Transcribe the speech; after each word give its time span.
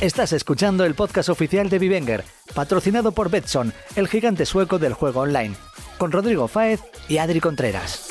Estás 0.00 0.32
escuchando 0.32 0.84
el 0.84 0.94
podcast 0.94 1.28
oficial 1.28 1.68
de 1.70 1.80
Vivenger, 1.80 2.22
patrocinado 2.54 3.10
por 3.10 3.30
Betson, 3.30 3.72
el 3.96 4.06
gigante 4.06 4.46
sueco 4.46 4.78
del 4.78 4.92
juego 4.92 5.22
online, 5.22 5.56
con 5.98 6.12
Rodrigo 6.12 6.46
Fáez 6.46 6.80
y 7.08 7.18
Adri 7.18 7.40
Contreras. 7.40 8.06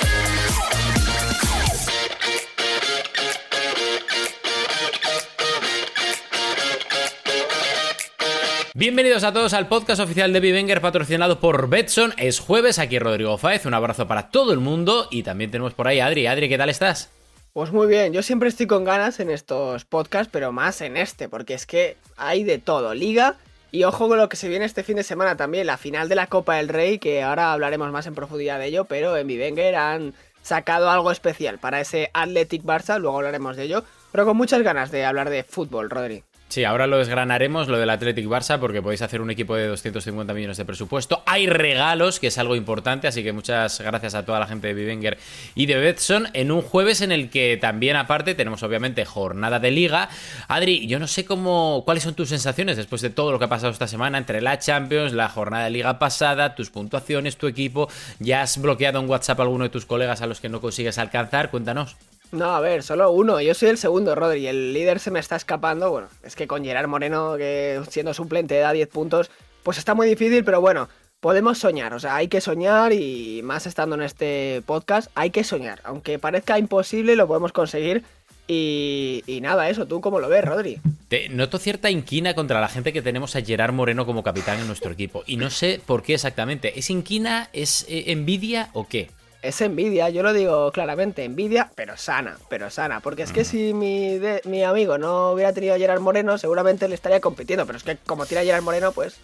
Bienvenidos 8.74 9.24
a 9.24 9.32
todos 9.32 9.54
al 9.54 9.68
podcast 9.68 10.02
oficial 10.02 10.30
de 10.34 10.40
Vivenger 10.40 10.82
patrocinado 10.82 11.40
por 11.40 11.70
Betson. 11.70 12.12
Es 12.18 12.38
jueves, 12.38 12.78
aquí 12.78 12.98
Rodrigo 12.98 13.38
Fáez, 13.38 13.64
un 13.64 13.72
abrazo 13.72 14.06
para 14.06 14.30
todo 14.30 14.52
el 14.52 14.58
mundo 14.58 15.08
y 15.10 15.22
también 15.22 15.50
tenemos 15.50 15.72
por 15.72 15.88
ahí 15.88 16.00
a 16.00 16.06
Adri. 16.06 16.26
Adri, 16.26 16.50
¿qué 16.50 16.58
tal 16.58 16.68
estás? 16.68 17.10
Pues 17.58 17.72
muy 17.72 17.88
bien, 17.88 18.12
yo 18.12 18.22
siempre 18.22 18.48
estoy 18.48 18.68
con 18.68 18.84
ganas 18.84 19.18
en 19.18 19.30
estos 19.30 19.84
podcasts, 19.84 20.30
pero 20.32 20.52
más 20.52 20.80
en 20.80 20.96
este, 20.96 21.28
porque 21.28 21.54
es 21.54 21.66
que 21.66 21.96
hay 22.16 22.44
de 22.44 22.58
todo, 22.58 22.94
liga 22.94 23.34
y 23.72 23.82
ojo 23.82 24.06
con 24.06 24.16
lo 24.16 24.28
que 24.28 24.36
se 24.36 24.48
viene 24.48 24.64
este 24.64 24.84
fin 24.84 24.94
de 24.94 25.02
semana 25.02 25.36
también, 25.36 25.66
la 25.66 25.76
final 25.76 26.08
de 26.08 26.14
la 26.14 26.28
Copa 26.28 26.54
del 26.54 26.68
Rey, 26.68 27.00
que 27.00 27.20
ahora 27.24 27.52
hablaremos 27.52 27.90
más 27.90 28.06
en 28.06 28.14
profundidad 28.14 28.60
de 28.60 28.66
ello, 28.66 28.84
pero 28.84 29.16
en 29.16 29.26
Vivenger 29.26 29.74
han 29.74 30.14
sacado 30.40 30.88
algo 30.88 31.10
especial 31.10 31.58
para 31.58 31.80
ese 31.80 32.12
Athletic 32.14 32.62
Barça, 32.62 33.00
luego 33.00 33.16
hablaremos 33.16 33.56
de 33.56 33.64
ello, 33.64 33.82
pero 34.12 34.24
con 34.24 34.36
muchas 34.36 34.62
ganas 34.62 34.92
de 34.92 35.04
hablar 35.04 35.28
de 35.28 35.42
fútbol, 35.42 35.90
Rodri. 35.90 36.22
Sí, 36.48 36.64
ahora 36.64 36.86
lo 36.86 36.96
desgranaremos, 36.96 37.68
lo 37.68 37.78
del 37.78 37.90
Athletic 37.90 38.24
Barça, 38.24 38.58
porque 38.58 38.80
podéis 38.80 39.02
hacer 39.02 39.20
un 39.20 39.30
equipo 39.30 39.54
de 39.54 39.66
250 39.66 40.32
millones 40.32 40.56
de 40.56 40.64
presupuesto. 40.64 41.22
Hay 41.26 41.46
regalos, 41.46 42.18
que 42.18 42.28
es 42.28 42.38
algo 42.38 42.56
importante, 42.56 43.06
así 43.06 43.22
que 43.22 43.34
muchas 43.34 43.78
gracias 43.82 44.14
a 44.14 44.24
toda 44.24 44.40
la 44.40 44.46
gente 44.46 44.68
de 44.68 44.72
Vivenger 44.72 45.18
y 45.54 45.66
de 45.66 45.76
Betson 45.76 46.28
en 46.32 46.50
un 46.50 46.62
jueves 46.62 47.02
en 47.02 47.12
el 47.12 47.28
que 47.28 47.58
también 47.60 47.96
aparte 47.96 48.34
tenemos 48.34 48.62
obviamente 48.62 49.04
jornada 49.04 49.60
de 49.60 49.70
liga. 49.70 50.08
Adri, 50.48 50.86
yo 50.86 50.98
no 50.98 51.06
sé 51.06 51.26
cómo 51.26 51.82
cuáles 51.84 52.04
son 52.04 52.14
tus 52.14 52.30
sensaciones 52.30 52.78
después 52.78 53.02
de 53.02 53.10
todo 53.10 53.30
lo 53.30 53.38
que 53.38 53.44
ha 53.44 53.48
pasado 53.48 53.70
esta 53.70 53.86
semana 53.86 54.16
entre 54.16 54.40
la 54.40 54.58
Champions, 54.58 55.12
la 55.12 55.28
jornada 55.28 55.64
de 55.64 55.70
liga 55.70 55.98
pasada, 55.98 56.54
tus 56.54 56.70
puntuaciones, 56.70 57.36
tu 57.36 57.46
equipo. 57.46 57.90
¿Ya 58.20 58.40
has 58.40 58.56
bloqueado 58.56 59.00
en 59.00 59.10
WhatsApp 59.10 59.40
a 59.40 59.42
alguno 59.42 59.64
de 59.64 59.70
tus 59.70 59.84
colegas 59.84 60.22
a 60.22 60.26
los 60.26 60.40
que 60.40 60.48
no 60.48 60.62
consigues 60.62 60.96
alcanzar? 60.96 61.50
Cuéntanos. 61.50 61.98
No, 62.30 62.54
a 62.54 62.60
ver, 62.60 62.82
solo 62.82 63.10
uno. 63.10 63.40
Yo 63.40 63.54
soy 63.54 63.70
el 63.70 63.78
segundo, 63.78 64.14
Rodri. 64.14 64.46
El 64.46 64.72
líder 64.72 65.00
se 65.00 65.10
me 65.10 65.18
está 65.18 65.36
escapando. 65.36 65.90
Bueno, 65.90 66.08
es 66.22 66.36
que 66.36 66.46
con 66.46 66.64
Gerard 66.64 66.88
Moreno, 66.88 67.36
que 67.36 67.80
siendo 67.88 68.12
suplente 68.12 68.58
da 68.58 68.72
10 68.72 68.88
puntos, 68.88 69.30
pues 69.62 69.78
está 69.78 69.94
muy 69.94 70.08
difícil, 70.08 70.44
pero 70.44 70.60
bueno, 70.60 70.88
podemos 71.20 71.58
soñar. 71.58 71.94
O 71.94 72.00
sea, 72.00 72.16
hay 72.16 72.28
que 72.28 72.40
soñar 72.40 72.92
y 72.92 73.40
más 73.42 73.66
estando 73.66 73.96
en 73.96 74.02
este 74.02 74.62
podcast, 74.66 75.10
hay 75.14 75.30
que 75.30 75.44
soñar. 75.44 75.80
Aunque 75.84 76.18
parezca 76.18 76.58
imposible, 76.58 77.16
lo 77.16 77.26
podemos 77.26 77.52
conseguir. 77.52 78.04
Y, 78.46 79.22
y 79.26 79.42
nada, 79.42 79.68
eso, 79.68 79.86
¿tú 79.86 80.00
cómo 80.00 80.20
lo 80.20 80.28
ves, 80.28 80.44
Rodri? 80.44 80.80
Te 81.08 81.28
noto 81.28 81.58
cierta 81.58 81.90
inquina 81.90 82.34
contra 82.34 82.60
la 82.60 82.68
gente 82.68 82.94
que 82.94 83.02
tenemos 83.02 83.36
a 83.36 83.42
Gerard 83.42 83.74
Moreno 83.74 84.06
como 84.06 84.22
capitán 84.22 84.58
en 84.58 84.66
nuestro 84.66 84.92
equipo. 84.92 85.22
Y 85.26 85.36
no 85.36 85.50
sé 85.50 85.80
por 85.84 86.02
qué 86.02 86.14
exactamente. 86.14 86.78
¿Es 86.78 86.88
inquina? 86.90 87.50
¿Es 87.52 87.84
eh, 87.88 88.04
envidia 88.08 88.70
o 88.72 88.86
qué? 88.86 89.10
Es 89.42 89.60
envidia, 89.60 90.08
yo 90.08 90.22
lo 90.22 90.32
digo 90.32 90.72
claramente, 90.72 91.24
envidia, 91.24 91.70
pero 91.74 91.96
sana, 91.96 92.38
pero 92.48 92.70
sana. 92.70 93.00
Porque 93.00 93.22
es 93.22 93.32
que 93.32 93.44
si 93.44 93.72
mi, 93.74 94.20
mi 94.44 94.64
amigo 94.64 94.98
no 94.98 95.32
hubiera 95.32 95.52
tenido 95.52 95.74
a 95.74 95.78
Gerard 95.78 96.00
Moreno, 96.00 96.38
seguramente 96.38 96.88
le 96.88 96.94
estaría 96.94 97.20
compitiendo. 97.20 97.66
Pero 97.66 97.78
es 97.78 97.84
que 97.84 97.96
como 97.98 98.26
tiene 98.26 98.42
a 98.42 98.44
Gerard 98.44 98.62
Moreno, 98.62 98.92
pues 98.92 99.16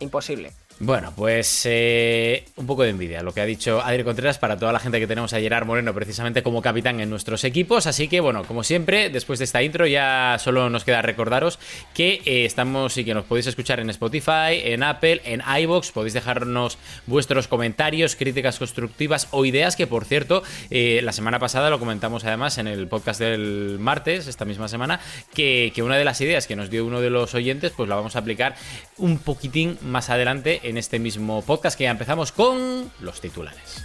imposible. 0.00 0.52
Bueno, 0.80 1.12
pues 1.16 1.62
eh, 1.64 2.44
un 2.54 2.68
poco 2.68 2.84
de 2.84 2.90
envidia 2.90 3.20
lo 3.24 3.34
que 3.34 3.40
ha 3.40 3.44
dicho 3.44 3.80
Adri 3.80 4.04
Contreras 4.04 4.38
para 4.38 4.56
toda 4.56 4.72
la 4.72 4.78
gente 4.78 5.00
que 5.00 5.08
tenemos 5.08 5.32
a 5.32 5.40
Gerard 5.40 5.66
Moreno 5.66 5.92
precisamente 5.92 6.44
como 6.44 6.62
capitán 6.62 7.00
en 7.00 7.10
nuestros 7.10 7.42
equipos. 7.42 7.88
Así 7.88 8.06
que, 8.06 8.20
bueno, 8.20 8.44
como 8.44 8.62
siempre, 8.62 9.10
después 9.10 9.40
de 9.40 9.46
esta 9.46 9.60
intro 9.60 9.88
ya 9.88 10.36
solo 10.38 10.70
nos 10.70 10.84
queda 10.84 11.02
recordaros 11.02 11.58
que 11.94 12.22
eh, 12.24 12.44
estamos 12.44 12.96
y 12.96 13.04
que 13.04 13.12
nos 13.12 13.24
podéis 13.24 13.48
escuchar 13.48 13.80
en 13.80 13.90
Spotify, 13.90 14.60
en 14.62 14.84
Apple, 14.84 15.20
en 15.24 15.42
iBox. 15.62 15.90
Podéis 15.90 16.14
dejarnos 16.14 16.78
vuestros 17.06 17.48
comentarios, 17.48 18.14
críticas 18.14 18.60
constructivas 18.60 19.26
o 19.32 19.44
ideas 19.44 19.74
que, 19.74 19.88
por 19.88 20.04
cierto, 20.04 20.44
eh, 20.70 21.00
la 21.02 21.10
semana 21.10 21.40
pasada 21.40 21.70
lo 21.70 21.80
comentamos 21.80 22.24
además 22.24 22.56
en 22.56 22.68
el 22.68 22.86
podcast 22.86 23.18
del 23.18 23.78
martes, 23.80 24.28
esta 24.28 24.44
misma 24.44 24.68
semana, 24.68 25.00
que, 25.34 25.72
que 25.74 25.82
una 25.82 25.96
de 25.96 26.04
las 26.04 26.20
ideas 26.20 26.46
que 26.46 26.54
nos 26.54 26.70
dio 26.70 26.86
uno 26.86 27.00
de 27.00 27.10
los 27.10 27.34
oyentes, 27.34 27.72
pues 27.76 27.88
la 27.88 27.96
vamos 27.96 28.14
a 28.14 28.20
aplicar 28.20 28.54
un 28.96 29.18
poquitín 29.18 29.76
más 29.82 30.08
adelante 30.08 30.67
en 30.68 30.76
este 30.76 30.98
mismo 30.98 31.42
podcast 31.42 31.78
que 31.78 31.84
ya 31.84 31.90
empezamos 31.90 32.30
con 32.30 32.90
los 33.00 33.20
titulares. 33.20 33.82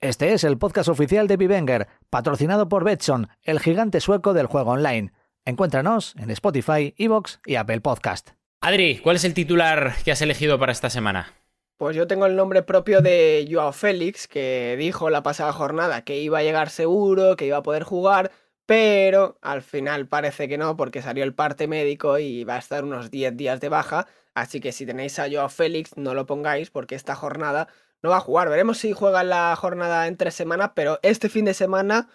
Este 0.00 0.32
es 0.32 0.44
el 0.44 0.56
podcast 0.56 0.88
oficial 0.88 1.28
de 1.28 1.36
Vivenger, 1.36 1.88
patrocinado 2.08 2.68
por 2.68 2.84
Betson, 2.84 3.28
el 3.42 3.60
gigante 3.60 4.00
sueco 4.00 4.32
del 4.32 4.46
juego 4.46 4.70
online. 4.70 5.12
Encuéntranos 5.44 6.14
en 6.16 6.30
Spotify, 6.30 6.94
Evox 6.96 7.38
y 7.44 7.56
Apple 7.56 7.82
Podcast. 7.82 8.30
Adri, 8.62 8.98
¿cuál 8.98 9.16
es 9.16 9.24
el 9.24 9.34
titular 9.34 9.94
que 10.04 10.12
has 10.12 10.22
elegido 10.22 10.58
para 10.58 10.72
esta 10.72 10.88
semana? 10.88 11.34
Pues 11.76 11.96
yo 11.96 12.06
tengo 12.06 12.26
el 12.26 12.36
nombre 12.36 12.62
propio 12.62 13.02
de 13.02 13.46
Joao 13.50 13.72
Félix, 13.72 14.26
que 14.26 14.76
dijo 14.78 15.10
la 15.10 15.22
pasada 15.22 15.52
jornada 15.52 16.02
que 16.02 16.18
iba 16.18 16.38
a 16.38 16.42
llegar 16.42 16.70
seguro, 16.70 17.36
que 17.36 17.46
iba 17.46 17.58
a 17.58 17.62
poder 17.62 17.84
jugar, 17.84 18.30
pero 18.70 19.36
al 19.42 19.62
final 19.62 20.06
parece 20.06 20.46
que 20.48 20.56
no, 20.56 20.76
porque 20.76 21.02
salió 21.02 21.24
el 21.24 21.34
parte 21.34 21.66
médico 21.66 22.20
y 22.20 22.44
va 22.44 22.54
a 22.54 22.58
estar 22.60 22.84
unos 22.84 23.10
10 23.10 23.36
días 23.36 23.58
de 23.58 23.68
baja. 23.68 24.06
Así 24.32 24.60
que 24.60 24.70
si 24.70 24.86
tenéis 24.86 25.18
a 25.18 25.28
Joao 25.28 25.48
Félix, 25.48 25.96
no 25.96 26.14
lo 26.14 26.24
pongáis, 26.24 26.70
porque 26.70 26.94
esta 26.94 27.16
jornada 27.16 27.66
no 28.00 28.10
va 28.10 28.18
a 28.18 28.20
jugar. 28.20 28.48
Veremos 28.48 28.78
si 28.78 28.92
juega 28.92 29.24
la 29.24 29.56
jornada 29.56 30.06
en 30.06 30.16
tres 30.16 30.34
semanas, 30.36 30.70
pero 30.76 31.00
este 31.02 31.28
fin 31.28 31.46
de 31.46 31.54
semana 31.54 32.10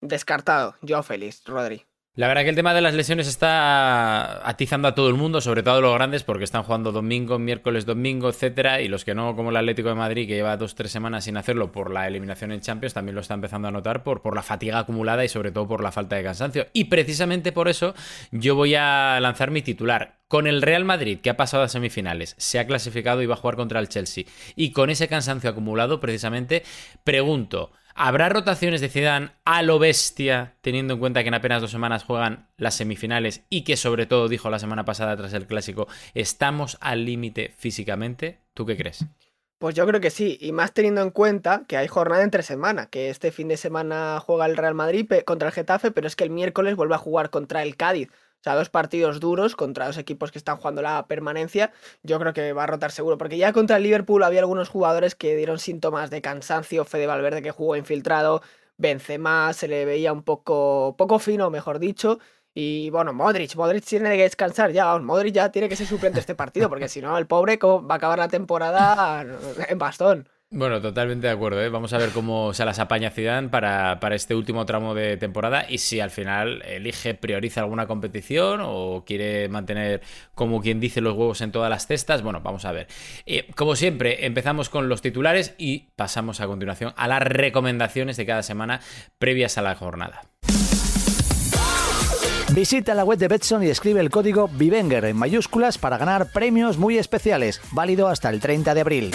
descartado. 0.00 0.76
Joao 0.86 1.02
Félix, 1.02 1.42
Rodri. 1.44 1.85
La 2.16 2.28
verdad 2.28 2.44
que 2.44 2.48
el 2.48 2.56
tema 2.56 2.72
de 2.72 2.80
las 2.80 2.94
lesiones 2.94 3.28
está 3.28 4.48
atizando 4.48 4.88
a 4.88 4.94
todo 4.94 5.10
el 5.10 5.16
mundo, 5.16 5.42
sobre 5.42 5.62
todo 5.62 5.74
a 5.74 5.80
los 5.82 5.92
grandes, 5.92 6.22
porque 6.22 6.44
están 6.44 6.62
jugando 6.62 6.90
domingo, 6.90 7.38
miércoles, 7.38 7.84
domingo, 7.84 8.30
etcétera, 8.30 8.80
y 8.80 8.88
los 8.88 9.04
que 9.04 9.14
no, 9.14 9.36
como 9.36 9.50
el 9.50 9.56
Atlético 9.58 9.90
de 9.90 9.96
Madrid, 9.96 10.26
que 10.26 10.34
lleva 10.34 10.56
dos 10.56 10.74
tres 10.74 10.90
semanas 10.90 11.24
sin 11.24 11.36
hacerlo 11.36 11.70
por 11.70 11.90
la 11.90 12.08
eliminación 12.08 12.52
en 12.52 12.62
Champions, 12.62 12.94
también 12.94 13.16
lo 13.16 13.20
está 13.20 13.34
empezando 13.34 13.68
a 13.68 13.70
notar 13.70 14.02
por, 14.02 14.22
por 14.22 14.34
la 14.34 14.42
fatiga 14.42 14.78
acumulada 14.78 15.26
y 15.26 15.28
sobre 15.28 15.52
todo 15.52 15.68
por 15.68 15.82
la 15.82 15.92
falta 15.92 16.16
de 16.16 16.22
cansancio. 16.22 16.68
Y 16.72 16.84
precisamente 16.84 17.52
por 17.52 17.68
eso 17.68 17.94
yo 18.30 18.54
voy 18.54 18.74
a 18.76 19.18
lanzar 19.20 19.50
mi 19.50 19.60
titular. 19.60 20.16
Con 20.26 20.46
el 20.46 20.62
Real 20.62 20.86
Madrid, 20.86 21.18
que 21.20 21.28
ha 21.28 21.36
pasado 21.36 21.64
a 21.64 21.68
semifinales, 21.68 22.34
se 22.38 22.58
ha 22.58 22.66
clasificado 22.66 23.20
y 23.20 23.26
va 23.26 23.34
a 23.34 23.36
jugar 23.36 23.56
contra 23.56 23.78
el 23.78 23.90
Chelsea, 23.90 24.24
y 24.56 24.72
con 24.72 24.88
ese 24.88 25.06
cansancio 25.06 25.50
acumulado, 25.50 26.00
precisamente, 26.00 26.62
pregunto. 27.04 27.72
¿Habrá 27.98 28.28
rotaciones 28.28 28.82
de 28.82 28.90
Zidane 28.90 29.30
a 29.46 29.62
lo 29.62 29.78
bestia, 29.78 30.52
teniendo 30.60 30.92
en 30.92 31.00
cuenta 31.00 31.22
que 31.22 31.28
en 31.28 31.34
apenas 31.34 31.62
dos 31.62 31.70
semanas 31.70 32.04
juegan 32.04 32.46
las 32.58 32.74
semifinales 32.74 33.40
y 33.48 33.64
que 33.64 33.78
sobre 33.78 34.04
todo 34.04 34.28
dijo 34.28 34.50
la 34.50 34.58
semana 34.58 34.84
pasada 34.84 35.16
tras 35.16 35.32
el 35.32 35.46
clásico, 35.46 35.88
estamos 36.12 36.76
al 36.82 37.06
límite 37.06 37.54
físicamente? 37.56 38.40
¿Tú 38.52 38.66
qué 38.66 38.76
crees? 38.76 39.06
Pues 39.58 39.74
yo 39.74 39.86
creo 39.86 40.02
que 40.02 40.10
sí, 40.10 40.36
y 40.42 40.52
más 40.52 40.74
teniendo 40.74 41.00
en 41.00 41.08
cuenta 41.08 41.64
que 41.66 41.78
hay 41.78 41.88
jornada 41.88 42.22
entre 42.22 42.42
semana, 42.42 42.84
que 42.90 43.08
este 43.08 43.32
fin 43.32 43.48
de 43.48 43.56
semana 43.56 44.20
juega 44.20 44.44
el 44.44 44.58
Real 44.58 44.74
Madrid 44.74 45.10
contra 45.24 45.48
el 45.48 45.54
Getafe, 45.54 45.90
pero 45.90 46.06
es 46.06 46.16
que 46.16 46.24
el 46.24 46.30
miércoles 46.30 46.76
vuelve 46.76 46.96
a 46.96 46.98
jugar 46.98 47.30
contra 47.30 47.62
el 47.62 47.76
Cádiz. 47.78 48.10
O 48.40 48.42
sea, 48.42 48.54
dos 48.54 48.70
partidos 48.70 49.18
duros 49.18 49.56
contra 49.56 49.86
dos 49.86 49.98
equipos 49.98 50.30
que 50.30 50.38
están 50.38 50.56
jugando 50.56 50.82
la 50.82 51.06
permanencia. 51.06 51.72
Yo 52.02 52.18
creo 52.20 52.32
que 52.32 52.52
va 52.52 52.64
a 52.64 52.66
rotar 52.66 52.92
seguro. 52.92 53.18
Porque 53.18 53.38
ya 53.38 53.52
contra 53.52 53.76
el 53.78 53.82
Liverpool 53.82 54.22
había 54.22 54.40
algunos 54.40 54.68
jugadores 54.68 55.14
que 55.14 55.36
dieron 55.36 55.58
síntomas 55.58 56.10
de 56.10 56.22
cansancio. 56.22 56.84
Fede 56.84 57.06
Valverde 57.06 57.42
que 57.42 57.50
jugó 57.50 57.76
infiltrado. 57.76 58.42
Benzema 58.78 59.52
se 59.52 59.68
le 59.68 59.84
veía 59.84 60.12
un 60.12 60.22
poco, 60.22 60.94
poco 60.96 61.18
fino, 61.18 61.50
mejor 61.50 61.78
dicho. 61.78 62.18
Y 62.58 62.88
bueno, 62.88 63.12
Modric, 63.12 63.54
Modric 63.54 63.84
tiene 63.84 64.16
que 64.16 64.22
descansar 64.22 64.72
ya, 64.72 64.96
Modric 64.98 65.34
ya 65.34 65.52
tiene 65.52 65.68
que 65.68 65.76
ser 65.76 65.86
suplente 65.86 66.20
este 66.20 66.34
partido, 66.34 66.70
porque 66.70 66.88
si 66.88 67.02
no, 67.02 67.18
el 67.18 67.26
pobre 67.26 67.58
va 67.62 67.94
a 67.94 67.96
acabar 67.96 68.18
la 68.18 68.28
temporada 68.28 69.26
en 69.68 69.78
bastón. 69.78 70.26
Bueno, 70.50 70.80
totalmente 70.80 71.26
de 71.26 71.32
acuerdo. 71.32 71.60
¿eh? 71.60 71.68
Vamos 71.68 71.92
a 71.92 71.98
ver 71.98 72.10
cómo 72.10 72.54
se 72.54 72.64
las 72.64 72.78
apaña 72.78 73.10
Zidane 73.10 73.48
para, 73.48 73.98
para 73.98 74.14
este 74.14 74.34
último 74.34 74.64
tramo 74.64 74.94
de 74.94 75.16
temporada 75.16 75.66
y 75.68 75.78
si 75.78 75.98
al 75.98 76.10
final 76.10 76.62
elige, 76.62 77.14
prioriza 77.14 77.62
alguna 77.62 77.88
competición 77.88 78.60
o 78.62 79.02
quiere 79.04 79.48
mantener, 79.48 80.02
como 80.36 80.60
quien 80.60 80.78
dice, 80.78 81.00
los 81.00 81.16
huevos 81.16 81.40
en 81.40 81.50
todas 81.50 81.68
las 81.68 81.88
cestas. 81.88 82.22
Bueno, 82.22 82.42
vamos 82.42 82.64
a 82.64 82.70
ver. 82.70 82.86
Eh, 83.26 83.48
como 83.56 83.74
siempre, 83.74 84.24
empezamos 84.24 84.68
con 84.68 84.88
los 84.88 85.02
titulares 85.02 85.56
y 85.58 85.88
pasamos 85.96 86.40
a 86.40 86.46
continuación 86.46 86.94
a 86.96 87.08
las 87.08 87.22
recomendaciones 87.22 88.16
de 88.16 88.26
cada 88.26 88.44
semana 88.44 88.80
previas 89.18 89.58
a 89.58 89.62
la 89.62 89.74
jornada. 89.74 90.22
Visita 92.52 92.94
la 92.94 93.04
web 93.04 93.18
de 93.18 93.26
Betson 93.26 93.64
y 93.64 93.68
escribe 93.68 94.00
el 94.00 94.10
código 94.10 94.46
VIVENGER 94.46 95.06
en 95.06 95.16
mayúsculas 95.16 95.76
para 95.76 95.98
ganar 95.98 96.30
premios 96.32 96.78
muy 96.78 96.96
especiales, 96.98 97.60
válido 97.72 98.06
hasta 98.06 98.30
el 98.30 98.40
30 98.40 98.72
de 98.74 98.80
abril. 98.80 99.10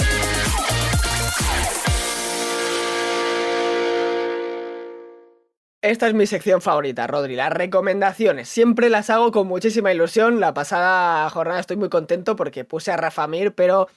Esta 5.83 6.07
es 6.07 6.13
mi 6.13 6.27
sección 6.27 6.61
favorita, 6.61 7.07
Rodri, 7.07 7.35
las 7.35 7.51
recomendaciones. 7.51 8.47
Siempre 8.47 8.87
las 8.91 9.09
hago 9.09 9.31
con 9.31 9.47
muchísima 9.47 9.91
ilusión. 9.91 10.39
La 10.39 10.53
pasada 10.53 11.27
jornada 11.31 11.59
estoy 11.59 11.75
muy 11.75 11.89
contento 11.89 12.35
porque 12.35 12.63
puse 12.63 12.91
a 12.91 12.97
Rafa 12.97 13.25
Mir, 13.25 13.55
pero 13.55 13.87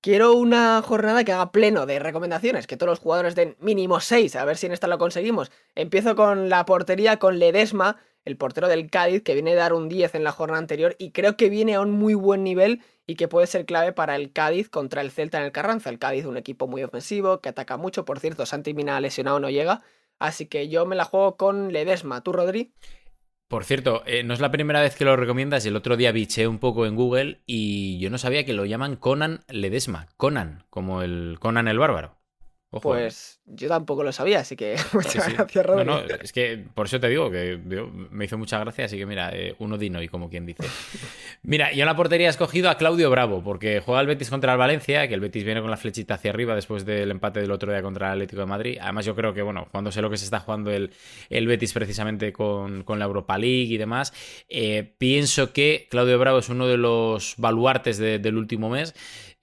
quiero 0.00 0.32
una 0.32 0.80
jornada 0.80 1.22
que 1.22 1.32
haga 1.32 1.52
pleno 1.52 1.84
de 1.84 1.98
recomendaciones, 1.98 2.66
que 2.66 2.78
todos 2.78 2.88
los 2.88 3.00
jugadores 3.00 3.34
den 3.34 3.56
mínimo 3.60 4.00
6, 4.00 4.36
a 4.36 4.46
ver 4.46 4.56
si 4.56 4.64
en 4.64 4.72
esta 4.72 4.86
lo 4.86 4.96
conseguimos. 4.96 5.52
Empiezo 5.74 6.16
con 6.16 6.48
la 6.48 6.64
portería 6.64 7.18
con 7.18 7.38
Ledesma, 7.38 7.98
el 8.24 8.38
portero 8.38 8.66
del 8.66 8.88
Cádiz, 8.88 9.22
que 9.22 9.34
viene 9.34 9.52
a 9.52 9.56
dar 9.56 9.74
un 9.74 9.90
10 9.90 10.14
en 10.14 10.24
la 10.24 10.32
jornada 10.32 10.60
anterior 10.60 10.96
y 10.98 11.10
creo 11.10 11.36
que 11.36 11.50
viene 11.50 11.74
a 11.74 11.82
un 11.82 11.90
muy 11.90 12.14
buen 12.14 12.42
nivel 12.42 12.80
y 13.06 13.16
que 13.16 13.28
puede 13.28 13.46
ser 13.48 13.66
clave 13.66 13.92
para 13.92 14.16
el 14.16 14.32
Cádiz 14.32 14.70
contra 14.70 15.02
el 15.02 15.10
Celta 15.10 15.40
en 15.40 15.44
el 15.44 15.52
Carranza. 15.52 15.90
El 15.90 15.98
Cádiz 15.98 16.24
un 16.24 16.38
equipo 16.38 16.68
muy 16.68 16.82
ofensivo, 16.82 17.42
que 17.42 17.50
ataca 17.50 17.76
mucho, 17.76 18.06
por 18.06 18.18
cierto, 18.18 18.46
Santi 18.46 18.72
Mina 18.72 18.98
lesionado 18.98 19.40
no 19.40 19.50
llega 19.50 19.82
Así 20.18 20.46
que 20.46 20.68
yo 20.68 20.86
me 20.86 20.96
la 20.96 21.04
juego 21.04 21.36
con 21.36 21.72
Ledesma. 21.72 22.22
¿Tú, 22.22 22.32
Rodri? 22.32 22.72
Por 23.48 23.64
cierto, 23.64 24.02
eh, 24.06 24.24
no 24.24 24.34
es 24.34 24.40
la 24.40 24.50
primera 24.50 24.80
vez 24.80 24.96
que 24.96 25.04
lo 25.04 25.16
recomiendas. 25.16 25.64
El 25.66 25.76
otro 25.76 25.96
día 25.96 26.12
biché 26.12 26.48
un 26.48 26.58
poco 26.58 26.86
en 26.86 26.96
Google 26.96 27.42
y 27.46 27.98
yo 27.98 28.10
no 28.10 28.18
sabía 28.18 28.44
que 28.44 28.54
lo 28.54 28.64
llaman 28.64 28.96
Conan 28.96 29.44
Ledesma. 29.48 30.08
Conan, 30.16 30.64
como 30.70 31.02
el 31.02 31.36
Conan 31.40 31.68
el 31.68 31.78
Bárbaro. 31.78 32.16
Eh. 32.76 32.80
pues 32.82 33.40
yo 33.46 33.68
tampoco 33.68 34.02
lo 34.02 34.12
sabía, 34.12 34.40
así 34.40 34.56
que 34.56 34.76
muchas 34.92 35.32
gracias, 35.32 35.66
Rodri. 35.66 35.84
No, 35.84 36.00
no, 36.00 36.14
es 36.20 36.32
que 36.32 36.64
por 36.74 36.86
eso 36.86 36.98
te 36.98 37.08
digo 37.08 37.30
que 37.30 37.58
me 38.10 38.24
hizo 38.24 38.38
mucha 38.38 38.58
gracia, 38.58 38.86
así 38.86 38.96
que 38.96 39.06
mira, 39.06 39.30
eh, 39.32 39.54
uno 39.58 39.78
dino 39.78 40.02
y 40.02 40.08
como 40.08 40.30
quien 40.30 40.46
dice. 40.46 40.64
Mira, 41.42 41.72
yo 41.72 41.82
en 41.82 41.86
la 41.86 41.94
portería 41.94 42.28
he 42.28 42.30
escogido 42.30 42.70
a 42.70 42.78
Claudio 42.78 43.10
Bravo, 43.10 43.42
porque 43.44 43.80
juega 43.80 44.00
el 44.00 44.06
Betis 44.06 44.30
contra 44.30 44.52
el 44.52 44.58
Valencia, 44.58 45.06
que 45.08 45.14
el 45.14 45.20
Betis 45.20 45.44
viene 45.44 45.60
con 45.60 45.70
la 45.70 45.76
flechita 45.76 46.14
hacia 46.14 46.30
arriba 46.30 46.54
después 46.54 46.86
del 46.86 47.10
empate 47.10 47.40
del 47.40 47.50
otro 47.50 47.70
día 47.70 47.82
contra 47.82 48.06
el 48.06 48.12
Atlético 48.14 48.40
de 48.40 48.46
Madrid. 48.46 48.78
Además, 48.80 49.04
yo 49.04 49.14
creo 49.14 49.34
que, 49.34 49.42
bueno, 49.42 49.68
cuando 49.70 49.92
sé 49.92 50.00
lo 50.00 50.08
que 50.08 50.16
se 50.16 50.24
está 50.24 50.40
jugando 50.40 50.70
el, 50.70 50.90
el 51.28 51.46
Betis 51.46 51.74
precisamente 51.74 52.32
con, 52.32 52.84
la 52.86 53.04
Europa 53.04 53.36
League 53.36 53.74
y 53.74 53.76
demás, 53.76 54.14
eh, 54.48 54.94
pienso 54.96 55.52
que 55.52 55.86
Claudio 55.90 56.18
Bravo 56.18 56.38
es 56.38 56.48
uno 56.48 56.66
de 56.66 56.78
los 56.78 57.34
baluartes 57.36 57.98
del 57.98 58.36
último 58.38 58.70
mes. 58.70 58.94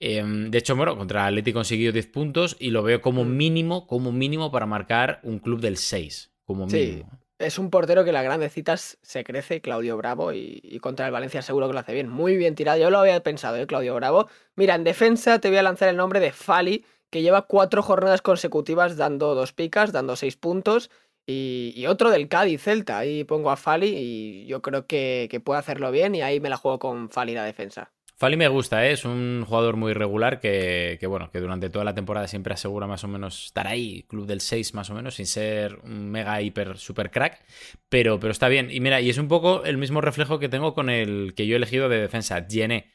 Em, 0.04 0.50
de 0.50 0.58
hecho, 0.58 0.74
bueno, 0.74 0.96
contra 0.96 1.20
el 1.20 1.26
Atlético 1.28 1.60
consiguió 1.60 1.92
10 1.92 2.08
puntos 2.08 2.56
y 2.58 2.70
lo 2.70 2.82
veo 2.82 3.00
como 3.00 3.24
mm. 3.24 3.36
mínimo, 3.36 3.86
como 3.86 4.10
mínimo 4.10 4.50
para 4.50 4.66
marcar 4.66 5.20
un 5.22 5.38
club 5.38 5.60
del 5.60 5.76
6, 5.76 6.32
como 6.44 6.66
mínimo. 6.66 7.08
Sí. 7.08 7.18
Es 7.38 7.56
un 7.56 7.70
portero 7.70 8.04
que 8.04 8.10
las 8.10 8.24
grandes 8.24 8.52
citas 8.52 8.98
se 9.00 9.22
crece, 9.22 9.60
Claudio 9.60 9.96
Bravo, 9.96 10.32
y, 10.32 10.76
contra 10.80 11.06
el 11.06 11.12
Valencia 11.12 11.40
seguro 11.40 11.68
que 11.68 11.74
lo 11.74 11.78
hace 11.78 11.94
bien. 11.94 12.08
Muy 12.08 12.36
bien 12.36 12.56
tirado, 12.56 12.80
yo 12.80 12.90
lo 12.90 12.98
había 12.98 13.22
pensado, 13.22 13.56
¿eh? 13.58 13.66
Claudio 13.68 13.94
Bravo. 13.94 14.28
Mira, 14.56 14.74
en 14.74 14.82
defensa 14.82 15.38
te 15.38 15.48
voy 15.48 15.58
a 15.58 15.62
lanzar 15.62 15.88
el 15.88 15.96
nombre 15.96 16.18
de 16.18 16.32
Fali, 16.32 16.84
que 17.08 17.22
lleva 17.22 17.42
cuatro 17.42 17.80
jornadas 17.80 18.22
consecutivas 18.22 18.96
dando 18.96 19.36
dos 19.36 19.52
picas, 19.52 19.92
dando 19.92 20.16
seis 20.16 20.36
puntos. 20.36 20.90
Y, 21.28 21.84
otro 21.86 22.10
del 22.10 22.28
Cádiz 22.28 22.62
Celta, 22.62 22.98
ahí 22.98 23.22
pongo 23.22 23.52
a 23.52 23.56
Fali 23.56 23.94
y 23.96 24.46
yo 24.46 24.62
creo 24.62 24.88
que, 24.88 25.28
que 25.30 25.38
puede 25.38 25.60
hacerlo 25.60 25.92
bien 25.92 26.16
y 26.16 26.22
ahí 26.22 26.40
me 26.40 26.48
la 26.48 26.56
juego 26.56 26.80
con 26.80 27.08
Fali 27.08 27.34
la 27.34 27.44
defensa. 27.44 27.92
Fali 28.22 28.36
me 28.36 28.46
gusta, 28.46 28.86
¿eh? 28.86 28.92
es 28.92 29.04
un 29.04 29.44
jugador 29.44 29.76
muy 29.76 29.94
regular 29.94 30.38
que, 30.38 30.96
bueno, 31.08 31.32
que 31.32 31.40
durante 31.40 31.70
toda 31.70 31.84
la 31.84 31.92
temporada 31.92 32.28
siempre 32.28 32.54
asegura 32.54 32.86
más 32.86 33.02
o 33.02 33.08
menos 33.08 33.46
estar 33.46 33.66
ahí, 33.66 34.04
club 34.04 34.26
del 34.26 34.40
6 34.40 34.74
más 34.74 34.90
o 34.90 34.94
menos, 34.94 35.16
sin 35.16 35.26
ser 35.26 35.80
un 35.82 36.08
mega 36.08 36.40
hiper 36.40 36.78
super 36.78 37.10
crack, 37.10 37.44
pero, 37.88 38.20
pero 38.20 38.30
está 38.30 38.46
bien. 38.46 38.70
Y 38.70 38.78
mira, 38.78 39.00
y 39.00 39.10
es 39.10 39.18
un 39.18 39.26
poco 39.26 39.64
el 39.64 39.76
mismo 39.76 40.00
reflejo 40.00 40.38
que 40.38 40.48
tengo 40.48 40.72
con 40.72 40.88
el 40.88 41.34
que 41.34 41.48
yo 41.48 41.54
he 41.54 41.56
elegido 41.56 41.88
de 41.88 41.98
defensa, 41.98 42.46
Gene 42.48 42.92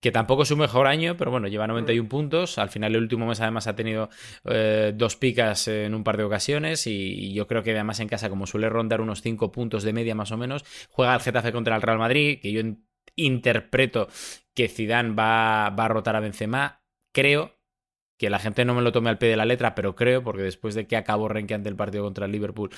que 0.00 0.12
tampoco 0.12 0.44
es 0.44 0.48
su 0.48 0.56
mejor 0.56 0.86
año, 0.86 1.14
pero 1.18 1.30
bueno, 1.30 1.46
lleva 1.46 1.66
91 1.66 2.08
puntos. 2.08 2.56
Al 2.56 2.70
final, 2.70 2.94
el 2.94 3.02
último 3.02 3.26
mes, 3.26 3.38
además, 3.42 3.66
ha 3.66 3.76
tenido 3.76 4.08
eh, 4.46 4.94
dos 4.94 5.16
picas 5.16 5.68
en 5.68 5.94
un 5.94 6.04
par 6.04 6.16
de 6.16 6.24
ocasiones. 6.24 6.86
Y, 6.86 7.34
yo 7.34 7.46
creo 7.46 7.62
que, 7.62 7.72
además, 7.72 8.00
en 8.00 8.08
casa, 8.08 8.30
como 8.30 8.46
suele 8.46 8.70
rondar 8.70 9.02
unos 9.02 9.20
5 9.20 9.52
puntos 9.52 9.82
de 9.82 9.92
media 9.92 10.14
más 10.14 10.32
o 10.32 10.38
menos, 10.38 10.64
juega 10.88 11.14
el 11.14 11.20
Getafe 11.20 11.52
contra 11.52 11.76
el 11.76 11.82
Real 11.82 11.98
Madrid, 11.98 12.38
que 12.40 12.50
yo 12.50 12.62
interpreto 13.16 14.08
que 14.54 14.68
Zidane 14.68 15.14
va, 15.14 15.66
a 15.66 15.88
rotar 15.88 16.16
a 16.16 16.20
Benzema. 16.20 16.82
Creo 17.12 17.58
que 18.18 18.28
la 18.28 18.38
gente 18.38 18.66
no 18.66 18.74
me 18.74 18.82
lo 18.82 18.92
tome 18.92 19.08
al 19.08 19.16
pie 19.16 19.30
de 19.30 19.36
la 19.36 19.46
letra, 19.46 19.74
pero 19.74 19.94
creo, 19.94 20.22
porque 20.22 20.42
después 20.42 20.74
de 20.74 20.86
que 20.86 20.96
acabó 20.96 21.28
renqueante 21.28 21.70
el 21.70 21.76
partido 21.76 22.04
contra 22.04 22.26
el 22.26 22.32
Liverpool, 22.32 22.70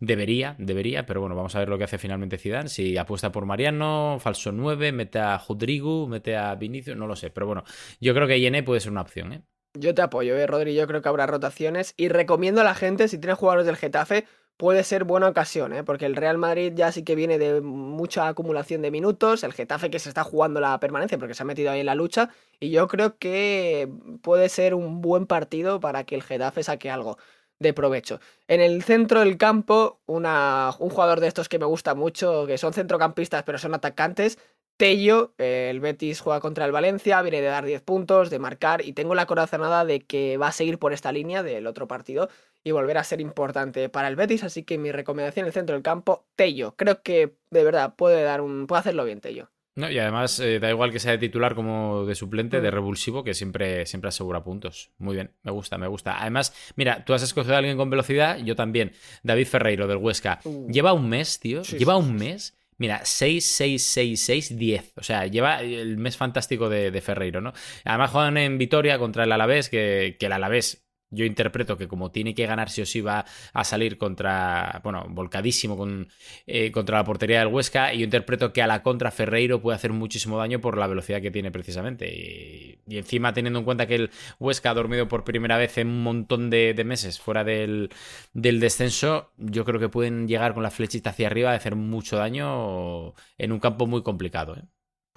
debería, 0.00 0.56
debería, 0.58 1.04
pero 1.04 1.20
bueno, 1.20 1.36
vamos 1.36 1.54
a 1.54 1.58
ver 1.58 1.68
lo 1.68 1.76
que 1.76 1.84
hace 1.84 1.98
finalmente 1.98 2.38
Zidane, 2.38 2.70
si 2.70 2.96
apuesta 2.96 3.30
por 3.30 3.44
Mariano, 3.44 4.16
falso 4.20 4.52
9, 4.52 4.92
mete 4.92 5.18
a 5.18 5.36
Rodrigo, 5.36 6.08
mete 6.08 6.34
a 6.36 6.54
Vinicius, 6.54 6.96
no 6.96 7.06
lo 7.06 7.14
sé, 7.14 7.30
pero 7.30 7.46
bueno, 7.46 7.62
yo 8.00 8.14
creo 8.14 8.26
que 8.26 8.40
Yene 8.40 8.62
puede 8.62 8.80
ser 8.80 8.92
una 8.92 9.02
opción, 9.02 9.34
¿eh? 9.34 9.42
Yo 9.78 9.94
te 9.94 10.00
apoyo, 10.00 10.34
¿eh, 10.36 10.46
Rodri, 10.46 10.74
yo 10.74 10.86
creo 10.86 11.02
que 11.02 11.08
habrá 11.10 11.26
rotaciones 11.26 11.92
y 11.98 12.08
recomiendo 12.08 12.62
a 12.62 12.64
la 12.64 12.74
gente, 12.74 13.08
si 13.08 13.18
tiene 13.18 13.34
jugadores 13.34 13.66
del 13.66 13.76
Getafe, 13.76 14.24
puede 14.56 14.84
ser 14.84 15.04
buena 15.04 15.28
ocasión, 15.28 15.72
¿eh? 15.72 15.84
porque 15.84 16.06
el 16.06 16.16
Real 16.16 16.38
Madrid 16.38 16.72
ya 16.74 16.92
sí 16.92 17.02
que 17.02 17.14
viene 17.14 17.38
de 17.38 17.60
mucha 17.60 18.28
acumulación 18.28 18.82
de 18.82 18.90
minutos, 18.90 19.44
el 19.44 19.52
Getafe 19.52 19.90
que 19.90 19.98
se 19.98 20.08
está 20.08 20.24
jugando 20.24 20.60
la 20.60 20.78
permanencia 20.80 21.18
porque 21.18 21.34
se 21.34 21.42
ha 21.42 21.46
metido 21.46 21.70
ahí 21.70 21.80
en 21.80 21.86
la 21.86 21.94
lucha, 21.94 22.30
y 22.58 22.70
yo 22.70 22.88
creo 22.88 23.18
que 23.18 23.88
puede 24.22 24.48
ser 24.48 24.74
un 24.74 25.00
buen 25.00 25.26
partido 25.26 25.80
para 25.80 26.04
que 26.04 26.14
el 26.14 26.22
Getafe 26.22 26.62
saque 26.62 26.90
algo 26.90 27.18
de 27.58 27.72
provecho. 27.72 28.20
En 28.48 28.60
el 28.60 28.82
centro 28.82 29.20
del 29.20 29.38
campo, 29.38 30.00
una, 30.06 30.72
un 30.78 30.90
jugador 30.90 31.20
de 31.20 31.28
estos 31.28 31.48
que 31.48 31.58
me 31.58 31.66
gusta 31.66 31.94
mucho, 31.94 32.46
que 32.46 32.58
son 32.58 32.72
centrocampistas 32.72 33.42
pero 33.44 33.58
son 33.58 33.74
atacantes, 33.74 34.38
Tello, 34.76 35.32
el 35.38 35.80
Betis 35.80 36.20
juega 36.20 36.40
contra 36.40 36.64
el 36.64 36.72
Valencia, 36.72 37.22
viene 37.22 37.40
de 37.40 37.48
dar 37.48 37.64
10 37.64 37.82
puntos, 37.82 38.30
de 38.30 38.38
marcar, 38.38 38.84
y 38.84 38.92
tengo 38.92 39.14
la 39.14 39.26
corazonada 39.26 39.84
de 39.84 40.00
que 40.00 40.36
va 40.36 40.48
a 40.48 40.52
seguir 40.52 40.78
por 40.78 40.92
esta 40.92 41.12
línea 41.12 41.42
del 41.42 41.66
otro 41.66 41.88
partido 41.88 42.28
y 42.62 42.72
volver 42.72 42.98
a 42.98 43.04
ser 43.04 43.20
importante 43.20 43.88
para 43.88 44.08
el 44.08 44.16
Betis, 44.16 44.44
así 44.44 44.64
que 44.64 44.76
mi 44.76 44.92
recomendación 44.92 45.44
en 45.44 45.48
el 45.48 45.52
centro 45.52 45.74
del 45.74 45.82
campo, 45.82 46.26
Tello. 46.34 46.74
Creo 46.76 47.02
que 47.02 47.34
de 47.50 47.64
verdad 47.64 47.94
puede 47.96 48.22
dar 48.22 48.40
un 48.40 48.66
puede 48.66 48.80
hacerlo 48.80 49.04
bien 49.04 49.20
Tello. 49.20 49.50
No, 49.76 49.90
y 49.90 49.98
además 49.98 50.40
eh, 50.40 50.58
da 50.58 50.70
igual 50.70 50.90
que 50.90 50.98
sea 50.98 51.12
de 51.12 51.18
titular 51.18 51.54
como 51.54 52.06
de 52.06 52.14
suplente, 52.14 52.62
de 52.62 52.70
mm. 52.70 52.74
revulsivo, 52.74 53.22
que 53.22 53.34
siempre, 53.34 53.84
siempre 53.84 54.08
asegura 54.08 54.42
puntos. 54.42 54.90
Muy 54.96 55.14
bien, 55.14 55.32
me 55.42 55.52
gusta, 55.52 55.76
me 55.76 55.86
gusta. 55.86 56.18
Además, 56.18 56.54
mira, 56.76 57.04
tú 57.04 57.12
has 57.12 57.22
escogido 57.22 57.54
a 57.54 57.58
alguien 57.58 57.76
con 57.76 57.90
velocidad, 57.90 58.38
yo 58.38 58.56
también. 58.56 58.92
David 59.22 59.46
Ferreiro 59.46 59.86
del 59.86 59.98
Huesca. 59.98 60.40
Uh. 60.44 60.66
Lleva 60.70 60.94
un 60.94 61.10
mes, 61.10 61.38
tío. 61.38 61.60
lleva 61.62 61.98
un 61.98 62.16
mes. 62.16 62.55
Mira, 62.78 63.00
6, 63.04 63.44
6, 63.44 63.82
6, 63.82 64.20
6, 64.20 64.58
10. 64.58 64.92
O 64.96 65.02
sea, 65.02 65.26
lleva 65.26 65.62
el 65.62 65.96
mes 65.96 66.16
fantástico 66.16 66.68
de, 66.68 66.90
de 66.90 67.00
Ferreiro, 67.00 67.40
¿no? 67.40 67.52
Además 67.84 68.10
juegan 68.10 68.36
en 68.36 68.58
Vitoria 68.58 68.98
contra 68.98 69.24
el 69.24 69.32
Alavés, 69.32 69.68
que, 69.70 70.16
que 70.18 70.26
el 70.26 70.32
Alavés 70.32 70.85
yo 71.16 71.24
interpreto 71.24 71.76
que 71.76 71.88
como 71.88 72.10
tiene 72.10 72.34
que 72.34 72.46
ganar 72.46 72.70
sí 72.70 72.82
o 72.82 72.86
sí 72.86 73.00
va 73.00 73.24
a 73.52 73.64
salir 73.64 73.98
contra, 73.98 74.80
bueno, 74.84 75.06
volcadísimo 75.08 75.76
con, 75.76 76.08
eh, 76.46 76.70
contra 76.70 76.98
la 76.98 77.04
portería 77.04 77.40
del 77.40 77.48
Huesca 77.48 77.92
y 77.94 77.98
yo 77.98 78.04
interpreto 78.04 78.52
que 78.52 78.62
a 78.62 78.66
la 78.66 78.82
contra 78.82 79.10
Ferreiro 79.10 79.60
puede 79.60 79.76
hacer 79.76 79.92
muchísimo 79.92 80.38
daño 80.38 80.60
por 80.60 80.78
la 80.78 80.86
velocidad 80.86 81.20
que 81.20 81.30
tiene 81.30 81.50
precisamente. 81.50 82.06
Y, 82.14 82.78
encima 82.88 83.32
teniendo 83.32 83.58
en 83.58 83.64
cuenta 83.64 83.86
que 83.86 83.96
el 83.96 84.10
Huesca 84.38 84.70
ha 84.70 84.74
dormido 84.74 85.08
por 85.08 85.24
primera 85.24 85.56
vez 85.56 85.78
en 85.78 85.88
un 85.88 86.02
montón 86.02 86.50
de, 86.50 86.74
meses 86.86 87.18
fuera 87.18 87.44
del, 87.44 87.90
descenso, 88.32 89.32
yo 89.36 89.64
creo 89.64 89.80
que 89.80 89.88
pueden 89.88 90.28
llegar 90.28 90.54
con 90.54 90.62
la 90.62 90.70
flechita 90.70 91.10
hacia 91.10 91.26
arriba 91.26 91.52
a 91.52 91.54
hacer 91.54 91.74
mucho 91.76 92.16
daño 92.16 93.14
en 93.38 93.52
un 93.52 93.60
campo 93.60 93.86
muy 93.86 94.02
complicado. 94.02 94.56
¿eh? 94.56 94.62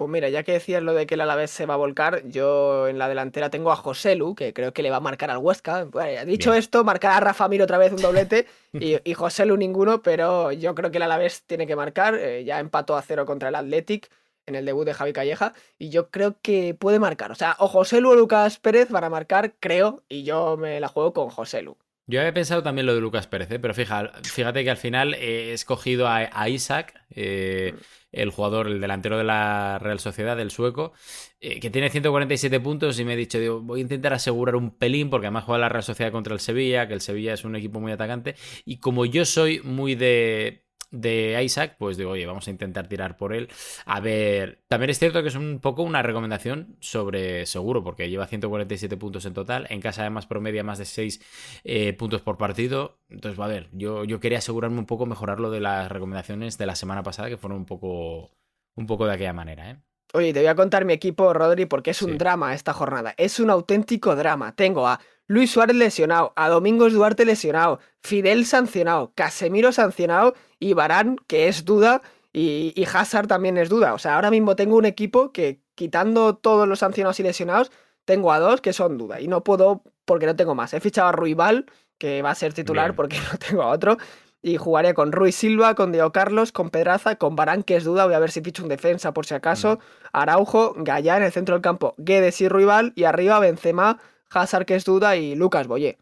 Pues 0.00 0.10
mira, 0.10 0.30
ya 0.30 0.44
que 0.44 0.52
decías 0.52 0.82
lo 0.82 0.94
de 0.94 1.04
que 1.04 1.12
el 1.12 1.20
Alavés 1.20 1.50
se 1.50 1.66
va 1.66 1.74
a 1.74 1.76
volcar, 1.76 2.26
yo 2.26 2.88
en 2.88 2.96
la 2.96 3.06
delantera 3.06 3.50
tengo 3.50 3.70
a 3.70 3.76
Joselu, 3.76 4.34
que 4.34 4.54
creo 4.54 4.72
que 4.72 4.82
le 4.82 4.88
va 4.88 4.96
a 4.96 5.00
marcar 5.00 5.30
al 5.30 5.36
Huesca. 5.36 5.86
dicho 6.24 6.54
esto, 6.54 6.84
marcar 6.84 7.12
a 7.12 7.20
Rafa 7.20 7.48
Mir 7.48 7.60
otra 7.60 7.76
vez 7.76 7.92
un 7.92 8.00
doblete 8.00 8.46
y, 8.72 8.96
y 9.04 9.12
Joselu 9.12 9.58
ninguno, 9.58 10.00
pero 10.00 10.52
yo 10.52 10.74
creo 10.74 10.90
que 10.90 10.96
el 10.96 11.02
Alavés 11.02 11.42
tiene 11.42 11.66
que 11.66 11.76
marcar. 11.76 12.14
Eh, 12.14 12.44
ya 12.44 12.60
empató 12.60 12.96
a 12.96 13.02
cero 13.02 13.26
contra 13.26 13.50
el 13.50 13.54
Athletic 13.54 14.10
en 14.46 14.54
el 14.54 14.64
debut 14.64 14.86
de 14.86 14.94
Javi 14.94 15.12
Calleja 15.12 15.52
y 15.78 15.90
yo 15.90 16.08
creo 16.08 16.34
que 16.40 16.72
puede 16.72 16.98
marcar. 16.98 17.30
O 17.30 17.34
sea, 17.34 17.56
o 17.58 17.68
Joselu 17.68 18.12
o 18.12 18.14
Lucas 18.14 18.58
Pérez 18.58 18.88
van 18.88 19.04
a 19.04 19.10
marcar, 19.10 19.52
creo, 19.60 20.02
y 20.08 20.22
yo 20.22 20.56
me 20.56 20.80
la 20.80 20.88
juego 20.88 21.12
con 21.12 21.28
Joselu. 21.28 21.76
Yo 22.10 22.18
había 22.18 22.34
pensado 22.34 22.64
también 22.64 22.86
lo 22.86 22.94
de 22.94 23.00
Lucas 23.00 23.28
Pérez, 23.28 23.52
¿eh? 23.52 23.60
pero 23.60 23.72
fíjate, 23.72 24.28
fíjate 24.28 24.64
que 24.64 24.70
al 24.70 24.76
final 24.76 25.14
he 25.14 25.52
escogido 25.52 26.08
a, 26.08 26.48
Isaac, 26.48 27.04
eh, 27.14 27.72
el 28.10 28.30
jugador, 28.30 28.66
el 28.66 28.80
delantero 28.80 29.16
de 29.16 29.22
la 29.22 29.78
Real 29.78 30.00
Sociedad, 30.00 30.36
del 30.36 30.50
sueco, 30.50 30.92
eh, 31.40 31.60
que 31.60 31.70
tiene 31.70 31.88
147 31.88 32.58
puntos 32.58 32.98
y 32.98 33.04
me 33.04 33.12
he 33.12 33.16
dicho, 33.16 33.38
digo, 33.38 33.60
voy 33.60 33.78
a 33.78 33.82
intentar 33.82 34.12
asegurar 34.12 34.56
un 34.56 34.72
pelín, 34.72 35.08
porque 35.08 35.28
además 35.28 35.44
juega 35.44 35.60
la 35.60 35.68
Real 35.68 35.84
Sociedad 35.84 36.10
contra 36.10 36.34
el 36.34 36.40
Sevilla, 36.40 36.88
que 36.88 36.94
el 36.94 37.00
Sevilla 37.00 37.34
es 37.34 37.44
un 37.44 37.54
equipo 37.54 37.78
muy 37.78 37.92
atacante, 37.92 38.34
y 38.64 38.78
como 38.78 39.06
yo 39.06 39.24
soy 39.24 39.60
muy 39.60 39.94
de 39.94 40.64
de 40.90 41.42
Isaac, 41.42 41.76
pues 41.78 41.96
digo, 41.96 42.10
oye, 42.10 42.26
vamos 42.26 42.46
a 42.48 42.50
intentar 42.50 42.88
tirar 42.88 43.16
por 43.16 43.32
él. 43.32 43.48
A 43.86 44.00
ver, 44.00 44.60
también 44.68 44.90
es 44.90 44.98
cierto 44.98 45.22
que 45.22 45.28
es 45.28 45.34
un 45.34 45.60
poco 45.60 45.82
una 45.82 46.02
recomendación 46.02 46.76
sobre 46.80 47.46
seguro, 47.46 47.84
porque 47.84 48.08
lleva 48.08 48.26
147 48.26 48.96
puntos 48.96 49.24
en 49.24 49.34
total. 49.34 49.66
En 49.70 49.80
casa 49.80 50.02
además 50.02 50.26
promedia 50.26 50.64
más 50.64 50.78
de 50.78 50.84
6 50.84 51.20
eh, 51.64 51.92
puntos 51.94 52.22
por 52.22 52.36
partido. 52.36 52.98
Entonces, 53.08 53.40
va 53.40 53.46
a 53.46 53.48
ver, 53.48 53.68
yo, 53.72 54.04
yo 54.04 54.20
quería 54.20 54.38
asegurarme 54.38 54.78
un 54.78 54.86
poco 54.86 55.06
mejorar 55.06 55.40
lo 55.40 55.50
de 55.50 55.60
las 55.60 55.90
recomendaciones 55.90 56.58
de 56.58 56.66
la 56.66 56.76
semana 56.76 57.02
pasada, 57.02 57.28
que 57.28 57.36
fueron 57.36 57.58
un 57.58 57.66
poco, 57.66 58.30
un 58.74 58.86
poco 58.86 59.06
de 59.06 59.14
aquella 59.14 59.32
manera, 59.32 59.70
¿eh? 59.70 59.76
Oye, 60.12 60.32
te 60.32 60.40
voy 60.40 60.48
a 60.48 60.56
contar 60.56 60.84
mi 60.84 60.92
equipo, 60.92 61.32
Rodri, 61.32 61.66
porque 61.66 61.92
es 61.92 62.02
un 62.02 62.18
drama 62.18 62.52
esta 62.52 62.72
jornada. 62.72 63.14
Es 63.16 63.38
un 63.38 63.48
auténtico 63.48 64.16
drama. 64.16 64.56
Tengo 64.56 64.88
a 64.88 64.98
Luis 65.30 65.52
Suárez 65.52 65.76
lesionado, 65.76 66.32
a 66.34 66.48
Domingos 66.48 66.92
Duarte 66.92 67.24
lesionado, 67.24 67.78
Fidel 68.00 68.46
sancionado, 68.46 69.12
Casemiro 69.14 69.70
sancionado 69.70 70.34
y 70.58 70.72
Barán, 70.72 71.18
que 71.28 71.46
es 71.46 71.64
duda, 71.64 72.02
y, 72.32 72.72
y, 72.74 72.84
Hazard 72.92 73.28
también 73.28 73.56
es 73.56 73.68
duda. 73.68 73.94
O 73.94 73.98
sea, 74.00 74.16
ahora 74.16 74.32
mismo 74.32 74.56
tengo 74.56 74.74
un 74.74 74.86
equipo 74.86 75.30
que, 75.30 75.60
quitando 75.76 76.34
todos 76.34 76.66
los 76.66 76.80
sancionados 76.80 77.20
y 77.20 77.22
lesionados, 77.22 77.70
tengo 78.04 78.32
a 78.32 78.40
dos 78.40 78.60
que 78.60 78.72
son 78.72 78.98
duda. 78.98 79.20
Y 79.20 79.28
no 79.28 79.44
puedo 79.44 79.84
porque 80.04 80.26
no 80.26 80.34
tengo 80.34 80.56
más. 80.56 80.74
He 80.74 80.80
fichado 80.80 81.10
a 81.10 81.12
Ruibal, 81.12 81.66
que 81.96 82.22
va 82.22 82.32
a 82.32 82.34
ser 82.34 82.52
titular 82.52 82.96
porque 82.96 83.16
no 83.32 83.38
tengo 83.38 83.62
a 83.62 83.68
otro. 83.68 83.98
Y 84.42 84.56
jugaré 84.56 84.94
con 84.94 85.12
Ruiz 85.12 85.36
Silva, 85.36 85.76
con 85.76 85.92
Diego 85.92 86.10
Carlos, 86.10 86.50
con 86.50 86.70
Pedraza, 86.70 87.14
con 87.14 87.36
Barán, 87.36 87.62
que 87.62 87.76
es 87.76 87.84
duda. 87.84 88.04
Voy 88.04 88.14
a 88.14 88.18
ver 88.18 88.32
si 88.32 88.40
ficho 88.40 88.64
un 88.64 88.68
defensa 88.68 89.14
por 89.14 89.26
si 89.26 89.34
acaso. 89.34 89.76
Mm. 89.76 89.78
Araujo, 90.12 90.74
Gallá 90.78 91.18
en 91.18 91.22
el 91.22 91.30
centro 91.30 91.54
del 91.54 91.62
campo, 91.62 91.94
Guedes 91.98 92.40
y 92.40 92.48
Ruibal. 92.48 92.92
Y 92.96 93.04
arriba 93.04 93.38
Benzema, 93.38 94.00
Hazard 94.30 94.66
que 94.66 94.76
es 94.76 94.84
duda 94.84 95.16
y 95.16 95.34
Lucas 95.34 95.66
Boyé. 95.66 95.98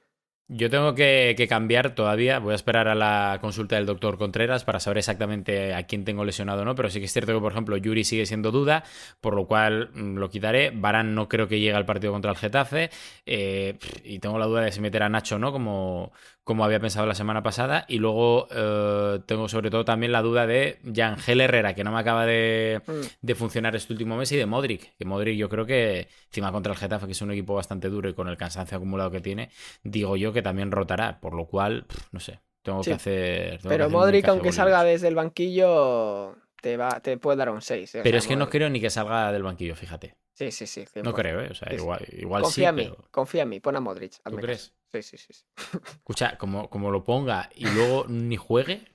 Yo 0.50 0.70
tengo 0.70 0.94
que, 0.94 1.46
cambiar 1.46 1.94
todavía. 1.94 2.38
Voy 2.38 2.52
a 2.52 2.54
esperar 2.54 2.88
a 2.88 2.94
la 2.94 3.36
consulta 3.38 3.76
del 3.76 3.84
doctor 3.84 4.16
Contreras 4.16 4.64
para 4.64 4.80
saber 4.80 4.96
exactamente 4.96 5.74
a 5.74 5.82
quién 5.82 6.06
tengo 6.06 6.24
lesionado 6.24 6.62
o 6.62 6.64
no. 6.64 6.74
Pero 6.74 6.88
sí 6.88 7.00
que 7.00 7.04
es 7.04 7.12
cierto 7.12 7.34
que, 7.34 7.40
por 7.40 7.52
ejemplo, 7.52 7.76
Yuri 7.76 8.02
sigue 8.02 8.24
siendo 8.24 8.50
duda, 8.50 8.82
por 9.20 9.34
lo 9.34 9.46
cual 9.46 9.90
mm, 9.92 10.16
lo 10.16 10.30
quitaré. 10.30 10.70
Barán 10.70 11.14
no 11.14 11.28
creo 11.28 11.48
que 11.48 11.60
llegue 11.60 11.74
al 11.74 11.84
partido 11.84 12.14
contra 12.14 12.30
el 12.30 12.38
Getafe. 12.38 12.88
Eh, 13.26 13.78
y 14.04 14.20
tengo 14.20 14.38
la 14.38 14.46
duda 14.46 14.62
de 14.62 14.72
si 14.72 14.80
meter 14.80 15.02
a 15.02 15.10
Nacho 15.10 15.38
no, 15.38 15.52
como, 15.52 16.12
como 16.48 16.64
había 16.64 16.80
pensado 16.80 17.04
la 17.04 17.14
semana 17.14 17.42
pasada. 17.42 17.84
Y 17.88 17.98
luego 17.98 18.48
eh, 18.50 19.20
tengo 19.26 19.50
sobre 19.50 19.70
todo 19.70 19.84
también 19.84 20.12
la 20.12 20.22
duda 20.22 20.46
de 20.46 20.78
Yangel 20.82 21.42
Herrera, 21.42 21.74
que 21.74 21.84
no 21.84 21.92
me 21.92 21.98
acaba 21.98 22.24
de, 22.24 22.80
mm. 22.86 22.92
de, 23.20 23.34
funcionar 23.34 23.76
este 23.76 23.92
último 23.92 24.16
mes, 24.16 24.32
y 24.32 24.38
de 24.38 24.46
Modric. 24.46 24.96
Que 24.96 25.04
Modric 25.04 25.36
yo 25.36 25.50
creo 25.50 25.66
que, 25.66 26.08
encima 26.28 26.50
contra 26.50 26.72
el 26.72 26.78
Getafe, 26.78 27.04
que 27.04 27.12
es 27.12 27.20
un 27.20 27.32
equipo 27.32 27.54
bastante 27.54 27.90
duro 27.90 28.08
y 28.08 28.14
con 28.14 28.28
el 28.28 28.38
cansancio 28.38 28.78
acumulado 28.78 29.10
que 29.10 29.20
tiene, 29.20 29.50
digo 29.82 30.16
yo 30.16 30.32
que 30.32 30.40
también 30.40 30.70
rotará. 30.70 31.20
Por 31.20 31.34
lo 31.34 31.44
cual, 31.44 31.84
no 32.12 32.20
sé, 32.20 32.40
tengo 32.62 32.80
que 32.80 32.94
hacer... 32.94 33.60
Pero 33.68 33.90
Modric, 33.90 34.26
aunque 34.28 34.50
salga 34.50 34.82
desde 34.84 35.08
el 35.08 35.16
banquillo, 35.16 36.34
te, 36.60 36.76
va, 36.76 37.00
te 37.00 37.16
puede 37.18 37.38
dar 37.38 37.50
un 37.50 37.62
6. 37.62 37.96
¿eh? 37.96 38.00
Pero 38.02 38.18
es 38.18 38.26
que 38.26 38.36
no 38.36 38.48
creo 38.48 38.68
ni 38.70 38.80
que 38.80 38.90
salga 38.90 39.32
del 39.32 39.42
banquillo, 39.42 39.76
fíjate. 39.76 40.16
Sí, 40.34 40.52
sí, 40.52 40.66
sí. 40.66 40.84
No 41.02 41.12
creo, 41.12 41.40
¿eh? 41.40 41.48
O 41.50 41.54
sea, 41.54 41.72
igual, 41.74 42.06
igual 42.12 42.42
confía 42.42 42.72
sí. 42.72 42.80
En 42.80 42.90
mí, 42.90 42.96
Confía 43.10 43.42
en 43.42 43.48
mí, 43.48 43.60
pon 43.60 43.76
a 43.76 43.80
Modric. 43.80 44.22
¿Tú 44.22 44.36
crees? 44.36 44.72
Sí, 44.92 45.02
sí, 45.02 45.16
sí. 45.18 45.32
Escucha, 45.86 46.38
como, 46.38 46.70
como 46.70 46.90
lo 46.90 47.02
ponga 47.02 47.50
y 47.54 47.66
luego 47.66 48.06
ni 48.08 48.36
juegue. 48.36 48.86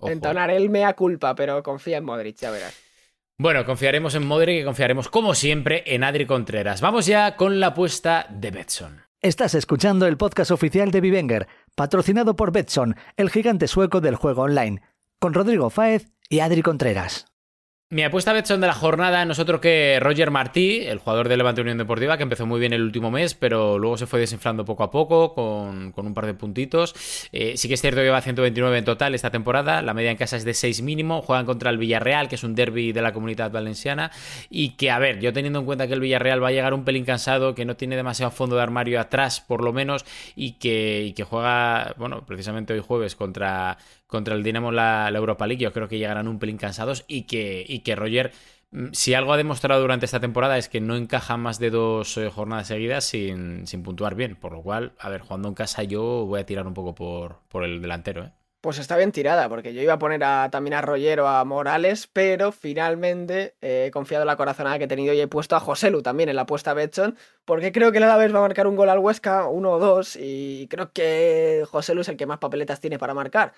Entonaré 0.00 0.56
el 0.56 0.70
mea 0.70 0.94
culpa, 0.94 1.34
pero 1.34 1.62
confía 1.62 1.98
en 1.98 2.04
Modric, 2.04 2.36
ya 2.36 2.50
verás. 2.50 2.74
Bueno, 3.38 3.66
confiaremos 3.66 4.14
en 4.14 4.26
Modric 4.26 4.62
y 4.62 4.64
confiaremos, 4.64 5.08
como 5.10 5.34
siempre, 5.34 5.84
en 5.86 6.04
Adri 6.04 6.26
Contreras. 6.26 6.80
Vamos 6.80 7.04
ya 7.04 7.36
con 7.36 7.60
la 7.60 7.68
apuesta 7.68 8.26
de 8.30 8.50
Betson. 8.50 9.02
Estás 9.20 9.54
escuchando 9.54 10.06
el 10.06 10.16
podcast 10.16 10.50
oficial 10.50 10.90
de 10.90 11.00
Vivenger, 11.00 11.48
patrocinado 11.74 12.36
por 12.36 12.52
Betson, 12.52 12.96
el 13.16 13.30
gigante 13.30 13.68
sueco 13.68 14.00
del 14.00 14.14
juego 14.16 14.42
online, 14.42 14.80
con 15.18 15.34
Rodrigo 15.34 15.70
Fáez 15.70 16.12
y 16.28 16.40
Adri 16.40 16.62
Contreras. 16.62 17.26
Mi 17.88 18.02
apuesta 18.02 18.32
Betson 18.32 18.60
de 18.60 18.66
la 18.66 18.72
jornada 18.72 19.24
no 19.24 19.30
es 19.30 19.38
otro 19.38 19.60
que 19.60 19.98
Roger 20.00 20.32
Martí, 20.32 20.80
el 20.80 20.98
jugador 20.98 21.28
de 21.28 21.36
Levante 21.36 21.60
Unión 21.60 21.78
Deportiva, 21.78 22.16
que 22.16 22.24
empezó 22.24 22.44
muy 22.44 22.58
bien 22.58 22.72
el 22.72 22.82
último 22.82 23.12
mes, 23.12 23.34
pero 23.34 23.78
luego 23.78 23.96
se 23.96 24.08
fue 24.08 24.18
desinflando 24.18 24.64
poco 24.64 24.82
a 24.82 24.90
poco 24.90 25.34
con, 25.34 25.94
un 25.96 26.12
par 26.14 26.26
de 26.26 26.34
puntitos. 26.34 26.96
Eh, 27.30 27.56
sí 27.56 27.68
que 27.68 27.74
es 27.74 27.80
cierto 27.80 28.00
que 28.00 28.10
va 28.10 28.16
a 28.16 28.22
129 28.22 28.78
en 28.78 28.84
total 28.84 29.14
esta 29.14 29.30
temporada, 29.30 29.82
la 29.82 29.94
media 29.94 30.10
en 30.10 30.16
casa 30.16 30.36
es 30.36 30.44
de 30.44 30.52
6 30.52 30.82
mínimo, 30.82 31.22
juegan 31.22 31.46
contra 31.46 31.70
el 31.70 31.78
Villarreal, 31.78 32.28
que 32.28 32.34
es 32.34 32.42
un 32.42 32.56
derby 32.56 32.90
de 32.90 33.02
la 33.02 33.12
comunidad 33.12 33.52
valenciana, 33.52 34.10
y 34.50 34.70
que, 34.70 34.90
a 34.90 34.98
ver, 34.98 35.20
yo 35.20 35.32
teniendo 35.32 35.60
en 35.60 35.64
cuenta 35.64 35.86
que 35.86 35.94
el 35.94 36.00
Villarreal 36.00 36.42
va 36.42 36.48
a 36.48 36.52
llegar 36.52 36.74
un 36.74 36.84
pelín 36.84 37.04
cansado, 37.04 37.54
que 37.54 37.64
no 37.64 37.76
tiene 37.76 37.94
demasiado 37.94 38.32
fondo 38.32 38.56
de 38.56 38.62
armario 38.62 39.00
atrás, 39.00 39.40
por 39.40 39.62
lo 39.62 39.72
menos, 39.72 40.04
y 40.34 40.54
que 40.54 41.14
juega, 41.30 41.94
bueno, 41.98 42.26
precisamente 42.26 42.72
hoy 42.72 42.80
jueves 42.80 43.14
contra 43.14 43.78
contra 44.06 44.34
el 44.34 44.42
Dinamo 44.42 44.72
la, 44.72 45.08
Europa 45.14 45.46
League. 45.46 45.62
Yo 45.62 45.72
creo 45.72 45.88
que 45.88 45.98
llegarán 45.98 46.28
un 46.28 46.38
pelín 46.38 46.58
cansados 46.58 47.04
y 47.08 47.22
que, 47.22 47.64
y 47.66 47.80
que 47.80 47.96
Roger 47.96 48.32
mm, 48.70 48.88
si 48.92 49.14
algo 49.14 49.32
ha 49.32 49.36
demostrado 49.36 49.80
durante 49.80 50.06
esta 50.06 50.20
temporada 50.20 50.58
es 50.58 50.68
que 50.68 50.80
no 50.80 50.96
encaja 50.96 51.36
más 51.36 51.58
de 51.58 51.70
dos 51.70 52.16
eh, 52.16 52.30
jornadas 52.30 52.68
seguidas 52.68 53.04
sin, 53.04 53.66
sin, 53.66 53.82
puntuar 53.82 54.14
bien. 54.14 54.36
Por 54.36 54.52
lo 54.52 54.62
cual, 54.62 54.92
a 54.98 55.08
ver, 55.08 55.20
jugando 55.20 55.48
en 55.48 55.54
casa 55.54 55.82
yo 55.82 56.26
voy 56.26 56.40
a 56.40 56.46
tirar 56.46 56.66
un 56.66 56.74
poco 56.74 56.94
por, 56.94 57.40
por 57.48 57.64
el 57.64 57.82
delantero. 57.82 58.24
¿eh? 58.24 58.32
Pues 58.66 58.80
está 58.80 58.96
bien 58.96 59.12
tirada, 59.12 59.48
porque 59.48 59.72
yo 59.72 59.80
iba 59.80 59.92
a 59.92 59.98
poner 60.00 60.24
a, 60.24 60.48
también 60.50 60.74
a 60.74 60.82
Roger 60.82 61.20
o 61.20 61.28
a 61.28 61.44
Morales, 61.44 62.08
pero 62.12 62.50
finalmente 62.50 63.54
he 63.60 63.92
confiado 63.92 64.24
en 64.24 64.26
la 64.26 64.36
corazonada 64.36 64.76
que 64.76 64.84
he 64.84 64.88
tenido 64.88 65.14
y 65.14 65.20
he 65.20 65.28
puesto 65.28 65.54
a 65.54 65.60
Joselu 65.60 66.02
también 66.02 66.30
en 66.30 66.34
la 66.34 66.42
apuesta 66.42 66.74
Betson, 66.74 67.16
porque 67.44 67.70
creo 67.70 67.92
que 67.92 68.00
la 68.00 68.16
vez 68.16 68.34
va 68.34 68.38
a 68.38 68.42
marcar 68.42 68.66
un 68.66 68.74
gol 68.74 68.88
al 68.88 68.98
Huesca, 68.98 69.46
uno 69.46 69.70
o 69.70 69.78
dos, 69.78 70.16
y 70.16 70.66
creo 70.68 70.90
que 70.92 71.64
Joselu 71.70 72.00
es 72.00 72.08
el 72.08 72.16
que 72.16 72.26
más 72.26 72.38
papeletas 72.38 72.80
tiene 72.80 72.98
para 72.98 73.14
marcar. 73.14 73.52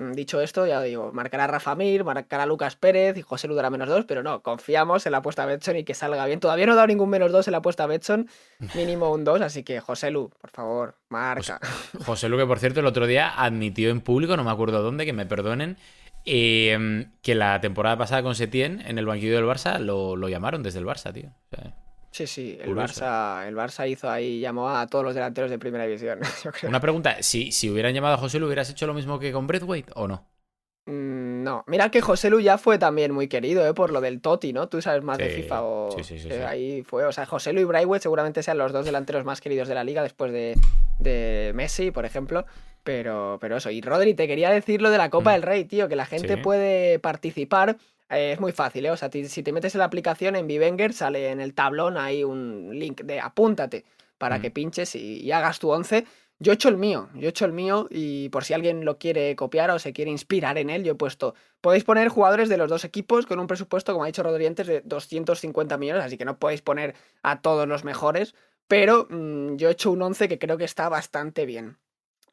Mm, 0.00 0.12
dicho 0.12 0.40
esto, 0.40 0.66
ya 0.66 0.80
digo, 0.80 1.12
marcará 1.12 1.46
Rafa 1.46 1.74
Mir, 1.74 2.04
marcará 2.04 2.46
Lucas 2.46 2.74
Pérez 2.74 3.18
y 3.18 3.22
José 3.22 3.46
Lu 3.48 3.54
dará 3.54 3.68
menos 3.68 3.86
dos, 3.86 4.06
pero 4.06 4.22
no, 4.22 4.42
confiamos 4.42 5.04
en 5.04 5.12
la 5.12 5.18
apuesta 5.18 5.44
Betson 5.44 5.76
y 5.76 5.84
que 5.84 5.92
salga 5.92 6.24
bien. 6.24 6.40
Todavía 6.40 6.64
no 6.64 6.72
he 6.72 6.74
dado 6.74 6.86
ningún 6.86 7.10
menos 7.10 7.30
dos 7.30 7.46
en 7.48 7.52
la 7.52 7.58
apuesta 7.58 7.86
Betson, 7.86 8.26
mínimo 8.74 9.12
un 9.12 9.24
dos, 9.24 9.42
así 9.42 9.62
que 9.62 9.78
José 9.80 10.10
Lu, 10.10 10.30
por 10.40 10.50
favor, 10.50 10.94
marca. 11.10 11.60
José 12.06 12.30
Lu, 12.30 12.38
que 12.38 12.46
por 12.46 12.58
cierto 12.58 12.80
el 12.80 12.86
otro 12.86 13.06
día 13.06 13.28
admitió 13.28 13.90
en 13.90 14.00
público, 14.00 14.38
no 14.38 14.44
me 14.44 14.50
acuerdo 14.50 14.82
dónde, 14.82 15.04
que 15.04 15.12
me 15.12 15.26
perdonen, 15.26 15.76
em, 16.24 17.12
que 17.20 17.34
la 17.34 17.60
temporada 17.60 17.98
pasada 17.98 18.22
con 18.22 18.34
Setién 18.34 18.82
en 18.86 18.98
el 18.98 19.04
banquillo 19.04 19.36
del 19.36 19.44
Barça 19.44 19.78
lo, 19.78 20.16
lo 20.16 20.30
llamaron 20.30 20.62
desde 20.62 20.78
el 20.78 20.86
Barça, 20.86 21.12
tío. 21.12 21.30
Sí, 22.10 22.26
sí, 22.26 22.58
el 22.60 22.74
Barça, 22.74 23.46
el 23.46 23.54
Barça 23.54 23.88
hizo 23.88 24.10
ahí, 24.10 24.40
llamó 24.40 24.68
a 24.68 24.86
todos 24.88 25.04
los 25.04 25.14
delanteros 25.14 25.50
de 25.50 25.58
primera 25.58 25.84
división. 25.84 26.18
Una 26.64 26.80
pregunta, 26.80 27.22
si, 27.22 27.52
si 27.52 27.70
hubieran 27.70 27.94
llamado 27.94 28.14
a 28.14 28.18
José 28.18 28.40
Lu, 28.40 28.46
¿hubieras 28.46 28.68
hecho 28.68 28.86
lo 28.86 28.94
mismo 28.94 29.18
que 29.20 29.32
con 29.32 29.46
Breathwaite 29.46 29.92
o 29.94 30.08
no? 30.08 30.26
Mm, 30.86 31.44
no, 31.44 31.62
mira 31.68 31.88
que 31.90 32.00
José 32.00 32.28
Lu 32.28 32.40
ya 32.40 32.58
fue 32.58 32.78
también 32.78 33.12
muy 33.12 33.28
querido, 33.28 33.64
¿eh? 33.64 33.74
Por 33.74 33.92
lo 33.92 34.00
del 34.00 34.20
Toti, 34.20 34.52
¿no? 34.52 34.68
Tú 34.68 34.82
sabes 34.82 35.04
más 35.04 35.18
de 35.18 35.28
FIFA 35.28 35.62
o... 35.62 35.90
Sí, 35.96 36.02
sí, 36.02 36.18
sí, 36.18 36.32
ahí 36.32 36.82
fue, 36.82 37.04
o 37.04 37.12
sea, 37.12 37.26
José 37.26 37.52
Lu 37.52 37.60
y 37.60 37.64
Braithwaite 37.64 38.02
seguramente 38.02 38.42
sean 38.42 38.58
los 38.58 38.72
dos 38.72 38.84
delanteros 38.84 39.24
más 39.24 39.40
queridos 39.40 39.68
de 39.68 39.76
la 39.76 39.84
liga 39.84 40.02
después 40.02 40.32
de, 40.32 40.58
de 40.98 41.52
Messi, 41.54 41.92
por 41.92 42.06
ejemplo. 42.06 42.44
Pero, 42.82 43.38
pero 43.40 43.58
eso, 43.58 43.70
y 43.70 43.82
Rodri, 43.82 44.14
te 44.14 44.26
quería 44.26 44.50
decir 44.50 44.82
lo 44.82 44.90
de 44.90 44.98
la 44.98 45.10
Copa 45.10 45.30
mm. 45.30 45.34
del 45.34 45.42
Rey, 45.42 45.64
tío, 45.64 45.88
que 45.88 45.96
la 45.96 46.06
gente 46.06 46.38
puede 46.38 46.98
participar 46.98 47.76
eh, 48.10 48.32
es 48.32 48.40
muy 48.40 48.52
fácil, 48.52 48.86
¿eh? 48.86 48.90
O 48.90 48.96
sea, 48.96 49.10
si 49.10 49.42
te 49.42 49.52
metes 49.52 49.74
en 49.74 49.78
la 49.78 49.84
aplicación 49.84 50.36
en 50.36 50.46
Vivenger, 50.46 50.92
sale 50.92 51.30
en 51.30 51.40
el 51.40 51.54
tablón 51.54 51.96
ahí 51.96 52.24
un 52.24 52.70
link 52.72 53.02
de 53.02 53.20
apúntate 53.20 53.84
para 54.18 54.38
mm. 54.38 54.42
que 54.42 54.50
pinches 54.50 54.94
y, 54.96 55.30
hagas 55.32 55.58
tu 55.60 55.70
11. 55.70 56.04
Yo 56.38 56.52
he 56.52 56.54
hecho 56.54 56.70
el 56.70 56.78
mío, 56.78 57.10
yo 57.14 57.26
he 57.26 57.30
hecho 57.30 57.44
el 57.44 57.52
mío 57.52 57.86
y 57.90 58.30
por 58.30 58.44
si 58.44 58.54
alguien 58.54 58.84
lo 58.86 58.98
quiere 58.98 59.36
copiar 59.36 59.70
o 59.70 59.78
se 59.78 59.92
quiere 59.92 60.10
inspirar 60.10 60.56
en 60.56 60.70
él, 60.70 60.84
yo 60.84 60.92
he 60.92 60.94
puesto, 60.94 61.34
podéis 61.60 61.84
poner 61.84 62.08
jugadores 62.08 62.48
de 62.48 62.56
los 62.56 62.70
dos 62.70 62.84
equipos 62.86 63.26
con 63.26 63.38
un 63.40 63.46
presupuesto, 63.46 63.92
como 63.92 64.04
ha 64.04 64.06
dicho 64.06 64.22
Rodrientes, 64.22 64.66
de 64.66 64.80
250 64.80 65.76
millones, 65.76 66.02
así 66.02 66.16
que 66.16 66.24
no 66.24 66.38
podéis 66.38 66.62
poner 66.62 66.94
a 67.22 67.42
todos 67.42 67.68
los 67.68 67.84
mejores, 67.84 68.34
pero 68.68 69.06
mm, 69.10 69.56
yo 69.56 69.68
he 69.68 69.72
hecho 69.72 69.90
un 69.90 70.00
11 70.00 70.28
que 70.28 70.38
creo 70.38 70.56
que 70.56 70.64
está 70.64 70.88
bastante 70.88 71.44
bien. 71.44 71.76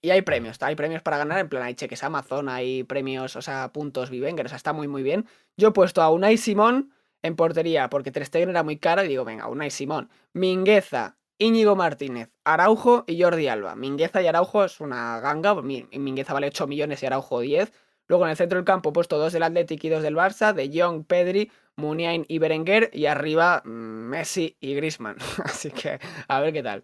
Y 0.01 0.12
hay 0.12 0.22
premios, 0.22 0.58
hay 0.62 0.75
premios 0.75 1.01
para 1.01 1.18
ganar, 1.18 1.39
en 1.39 1.50
plan 1.50 1.63
hay 1.63 1.74
cheques 1.74 2.04
Amazon, 2.04 2.50
hay 2.50 2.84
premios, 2.84 3.36
o 3.36 3.42
sea, 3.42 3.72
puntos 3.74 4.10
Vivenger, 4.10 4.46
o 4.46 4.50
sea, 4.50 4.58
está 4.58 4.74
muy 4.74 4.88
muy 4.88 5.04
bien. 5.04 5.25
Yo 5.58 5.70
he 5.70 5.72
puesto 5.72 6.01
a 6.01 6.12
Unai 6.12 6.38
Simón 6.38 6.94
en 7.24 7.36
portería 7.36 7.89
porque 7.89 8.12
Ter 8.12 8.27
era 8.34 8.63
muy 8.63 8.77
caro 8.77 9.04
y 9.04 9.08
digo, 9.08 9.25
venga, 9.25 9.48
Unai 9.48 9.72
Simón, 9.72 10.10
Mingueza, 10.34 11.18
Íñigo 11.39 11.75
Martínez, 11.75 12.32
Araujo 12.44 13.04
y 13.08 13.22
Jordi 13.22 13.48
Alba. 13.48 13.75
Mingueza 13.75 14.22
y 14.22 14.27
Araujo 14.27 14.66
es 14.66 14.80
una 14.80 15.20
ganga, 15.20 15.56
Mingueza 15.62 16.34
vale 16.34 16.48
8 16.48 16.68
millones 16.68 17.01
y 17.04 17.06
Araujo 17.06 17.39
10. 17.42 17.72
Luego 18.08 18.25
en 18.25 18.32
el 18.32 18.38
centro 18.38 18.58
del 18.58 18.66
campo 18.66 18.89
he 18.89 18.94
puesto 18.94 19.18
dos 19.18 19.34
del 19.34 19.44
Athletic 19.44 19.84
y 19.84 19.89
dos 19.89 20.01
del 20.01 20.16
Barça, 20.16 20.54
de 20.54 20.72
Jong, 20.74 21.06
Pedri, 21.06 21.51
Muniain 21.75 22.25
y 22.27 22.39
Berenguer 22.39 22.89
y 22.94 23.06
arriba 23.06 23.62
mm, 23.66 23.70
Messi 23.70 24.58
y 24.60 24.74
Grisman. 24.75 25.18
Así 25.44 25.72
que 25.72 26.00
a 26.27 26.39
ver 26.39 26.54
qué 26.54 26.63
tal. 26.63 26.84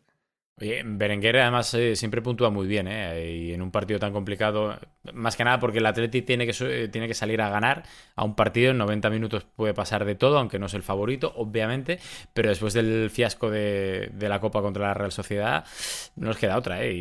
Oye, 0.62 0.84
Berenguer 0.86 1.38
además 1.40 1.74
eh, 1.74 1.96
siempre 1.96 2.22
puntúa 2.22 2.52
muy 2.52 2.68
bien, 2.68 2.88
¿eh? 2.88 3.26
Y 3.28 3.54
en 3.54 3.62
un 3.64 3.72
partido 3.72 4.00
tan 4.00 4.14
complicado, 4.14 4.78
más 5.12 5.36
que 5.36 5.44
nada 5.44 5.60
porque 5.60 5.80
el 5.80 5.86
Atleti 5.88 6.22
tiene 6.22 6.46
que, 6.46 6.54
eh, 6.62 6.88
tiene 6.90 7.08
que 7.08 7.16
salir 7.16 7.42
a 7.42 7.50
ganar 7.50 7.84
a 8.16 8.24
un 8.24 8.36
partido 8.36 8.70
en 8.72 8.78
90 8.78 9.10
minutos 9.10 9.46
puede 9.56 9.74
pasar 9.74 10.06
de 10.06 10.14
todo, 10.16 10.38
aunque 10.38 10.60
no 10.60 10.68
es 10.68 10.74
el 10.76 10.84
favorito, 10.84 11.34
obviamente, 11.38 12.00
pero 12.34 12.50
después 12.50 12.74
del 12.74 13.10
fiasco 13.10 13.50
de, 13.50 14.12
de 14.14 14.30
la 14.30 14.40
Copa 14.40 14.62
contra 14.62 14.88
la 14.88 14.94
Real 14.94 15.12
Sociedad, 15.12 15.66
no 16.16 16.28
nos 16.28 16.38
queda 16.38 16.58
otra, 16.58 16.84
¿eh? 16.84 16.94
Y, 16.94 17.00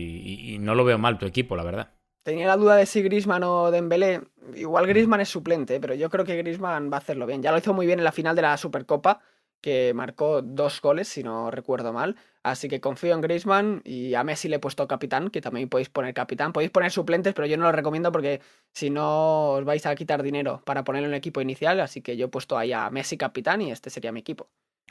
y- 0.53 0.55
y 0.55 0.59
no 0.59 0.75
lo 0.75 0.85
veo 0.85 0.97
mal 0.99 1.19
tu 1.19 1.27
equipo, 1.27 1.55
la 1.55 1.63
verdad. 1.65 1.91
Tenía 2.23 2.47
la 2.47 2.57
duda 2.57 2.77
de 2.77 2.87
si 2.87 3.03
Grisman 3.03 3.43
o 3.43 3.71
Dembélé. 3.71 4.23
Igual 4.55 4.87
Grisman 4.87 5.21
es 5.21 5.29
suplente, 5.29 5.81
pero 5.81 5.95
yo 5.95 6.09
creo 6.11 6.25
que 6.25 6.37
Grisman 6.37 6.91
va 6.91 6.97
a 6.97 7.01
hacerlo 7.01 7.27
bien. 7.27 7.43
Ya 7.43 7.51
lo 7.53 7.59
hizo 7.59 7.75
muy 7.75 7.87
bien 7.87 7.99
en 7.99 8.05
la 8.05 8.13
final 8.13 8.37
de 8.37 8.43
la 8.43 8.57
Supercopa, 8.57 9.21
que 9.63 9.95
marcó 9.95 10.43
dos 10.43 10.81
goles, 10.83 11.09
si 11.09 11.23
no 11.23 11.51
recuerdo 11.51 11.93
mal. 11.95 12.17
Así 12.43 12.69
que 12.69 12.81
confío 12.81 13.15
en 13.15 13.21
Grisman 13.23 13.83
y 13.85 14.15
a 14.15 14.25
Messi 14.25 14.49
le 14.49 14.57
he 14.57 14.59
puesto 14.59 14.87
capitán, 14.89 15.31
que 15.31 15.41
también 15.41 15.69
podéis 15.69 15.89
poner 15.89 16.13
capitán. 16.13 16.53
Podéis 16.53 16.73
poner 16.73 16.91
suplentes, 16.91 17.35
pero 17.35 17.47
yo 17.47 17.57
no 17.57 17.65
lo 17.65 17.73
recomiendo 17.73 18.13
porque 18.13 18.41
si 18.75 18.91
no 18.91 19.53
os 19.53 19.65
vais 19.65 19.87
a 19.87 19.95
quitar 19.95 20.23
dinero 20.23 20.63
para 20.67 20.85
ponerlo 20.85 21.09
en 21.09 21.15
el 21.15 21.19
equipo 21.19 21.41
inicial. 21.41 21.81
Así 21.81 22.03
que 22.03 22.17
yo 22.17 22.27
he 22.27 22.29
pusto 22.29 22.59
ahí 22.59 22.73
a 22.73 22.91
Messi 22.91 23.17
capitán 23.17 23.63
y 23.63 23.71
este 23.71 23.91
sería 23.91 24.13
mi 24.13 24.21
equipo. 24.21 24.51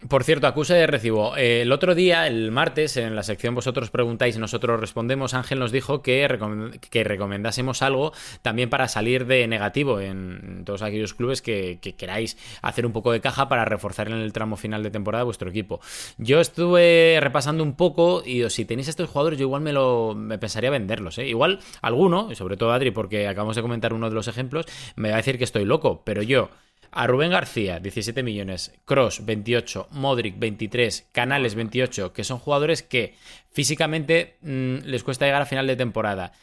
Por 0.09 0.23
cierto, 0.23 0.47
acuse 0.47 0.73
de 0.73 0.87
recibo. 0.87 1.37
Eh, 1.37 1.61
el 1.61 1.71
otro 1.71 1.93
día, 1.93 2.25
el 2.25 2.49
martes, 2.51 2.97
en 2.97 3.15
la 3.15 3.21
sección 3.21 3.53
Vosotros 3.53 3.91
preguntáis, 3.91 4.37
nosotros 4.39 4.79
respondemos. 4.79 5.35
Ángel 5.35 5.59
nos 5.59 5.71
dijo 5.71 6.01
que, 6.01 6.27
recom- 6.27 6.79
que 6.79 7.03
recomendásemos 7.03 7.83
algo 7.83 8.11
también 8.41 8.69
para 8.69 8.87
salir 8.87 9.27
de 9.27 9.47
negativo 9.47 9.99
en 9.99 10.63
todos 10.65 10.81
aquellos 10.81 11.13
clubes 11.13 11.43
que, 11.43 11.77
que 11.81 11.93
queráis 11.93 12.35
hacer 12.63 12.87
un 12.87 12.93
poco 12.93 13.11
de 13.11 13.21
caja 13.21 13.47
para 13.47 13.63
reforzar 13.63 14.07
en 14.07 14.15
el 14.15 14.33
tramo 14.33 14.57
final 14.57 14.81
de 14.81 14.89
temporada 14.89 15.23
vuestro 15.23 15.49
equipo. 15.51 15.81
Yo 16.17 16.39
estuve 16.41 17.19
repasando 17.21 17.63
un 17.63 17.75
poco 17.75 18.23
y 18.25 18.49
si 18.49 18.65
tenéis 18.65 18.87
estos 18.87 19.07
jugadores, 19.07 19.37
yo 19.37 19.43
igual 19.43 19.61
me 19.61 19.71
lo 19.71 20.17
pensaría 20.39 20.71
venderlos. 20.71 21.19
¿eh? 21.19 21.27
Igual 21.27 21.59
alguno, 21.83 22.29
y 22.31 22.35
sobre 22.35 22.57
todo 22.57 22.71
Adri, 22.71 22.89
porque 22.89 23.27
acabamos 23.27 23.55
de 23.55 23.61
comentar 23.61 23.93
uno 23.93 24.09
de 24.09 24.15
los 24.15 24.27
ejemplos, 24.27 24.65
me 24.95 25.09
va 25.09 25.15
a 25.15 25.17
decir 25.17 25.37
que 25.37 25.43
estoy 25.43 25.65
loco, 25.65 26.01
pero 26.03 26.23
yo. 26.23 26.49
A 26.91 27.07
Rubén 27.07 27.31
García, 27.31 27.79
17 27.79 28.21
millones. 28.21 28.73
Cross, 28.85 29.25
28. 29.25 29.87
Modric, 29.91 30.37
23. 30.37 31.07
Canales, 31.13 31.55
28. 31.55 32.11
Que 32.11 32.25
son 32.25 32.37
jugadores 32.37 32.83
que 32.83 33.15
físicamente 33.51 34.35
mm, 34.41 34.85
les 34.85 35.03
cuesta 35.03 35.25
llegar 35.25 35.41
a 35.41 35.45
final 35.45 35.67
de 35.67 35.77
temporada. 35.77 36.33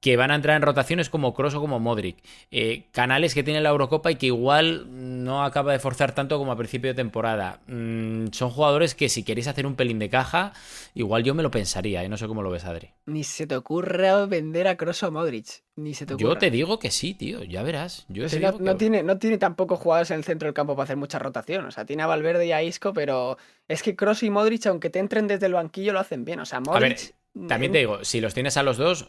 Que 0.00 0.16
van 0.16 0.30
a 0.30 0.36
entrar 0.36 0.56
en 0.56 0.62
rotaciones 0.62 1.10
como 1.10 1.34
Cross 1.34 1.54
o 1.54 1.60
como 1.60 1.80
Modric. 1.80 2.18
Eh, 2.52 2.84
canales 2.92 3.34
que 3.34 3.42
tienen 3.42 3.64
la 3.64 3.70
Eurocopa 3.70 4.12
y 4.12 4.16
que 4.16 4.26
igual 4.26 4.86
no 5.24 5.42
acaba 5.42 5.72
de 5.72 5.80
forzar 5.80 6.14
tanto 6.14 6.38
como 6.38 6.52
a 6.52 6.56
principio 6.56 6.90
de 6.90 6.94
temporada. 6.94 7.60
Mm, 7.66 8.28
son 8.30 8.50
jugadores 8.50 8.94
que 8.94 9.08
si 9.08 9.24
queréis 9.24 9.48
hacer 9.48 9.66
un 9.66 9.74
pelín 9.74 9.98
de 9.98 10.08
caja, 10.08 10.52
igual 10.94 11.24
yo 11.24 11.34
me 11.34 11.42
lo 11.42 11.50
pensaría. 11.50 12.04
Y 12.04 12.08
no 12.08 12.16
sé 12.16 12.28
cómo 12.28 12.42
lo 12.42 12.50
ves, 12.50 12.64
Adri. 12.64 12.90
Ni 13.06 13.24
se 13.24 13.48
te 13.48 13.56
ocurra 13.56 14.26
vender 14.26 14.68
a 14.68 14.76
Kroos 14.76 15.02
o 15.02 15.10
Modric. 15.10 15.64
Ni 15.74 15.94
se 15.94 16.06
te 16.06 16.14
ocurra. 16.14 16.28
Yo 16.28 16.38
te 16.38 16.50
digo 16.50 16.78
que 16.78 16.90
sí, 16.90 17.14
tío. 17.14 17.42
Ya 17.42 17.64
verás. 17.64 18.06
Yo 18.08 18.24
no, 18.60 18.76
tiene, 18.76 19.02
no 19.02 19.18
tiene 19.18 19.38
tampoco 19.38 19.76
jugadores 19.76 20.10
en 20.12 20.18
el 20.18 20.24
centro 20.24 20.46
del 20.46 20.54
campo 20.54 20.76
para 20.76 20.84
hacer 20.84 20.96
mucha 20.96 21.18
rotación. 21.18 21.66
O 21.66 21.70
sea, 21.72 21.84
tiene 21.84 22.04
a 22.04 22.06
Valverde 22.06 22.46
y 22.46 22.52
a 22.52 22.62
Isco, 22.62 22.92
pero 22.92 23.36
es 23.66 23.82
que 23.82 23.96
Kroos 23.96 24.22
y 24.22 24.30
Modric, 24.30 24.66
aunque 24.66 24.90
te 24.90 25.00
entren 25.00 25.26
desde 25.26 25.46
el 25.46 25.54
banquillo, 25.54 25.92
lo 25.92 25.98
hacen 25.98 26.24
bien. 26.24 26.38
O 26.38 26.44
sea, 26.46 26.58
A 26.58 26.78
ver, 26.78 26.92
Modric. 26.92 27.14
También 27.46 27.72
te 27.72 27.78
digo, 27.78 28.04
si 28.04 28.20
los 28.20 28.34
tienes 28.34 28.56
a 28.56 28.62
los 28.62 28.76
dos, 28.78 29.08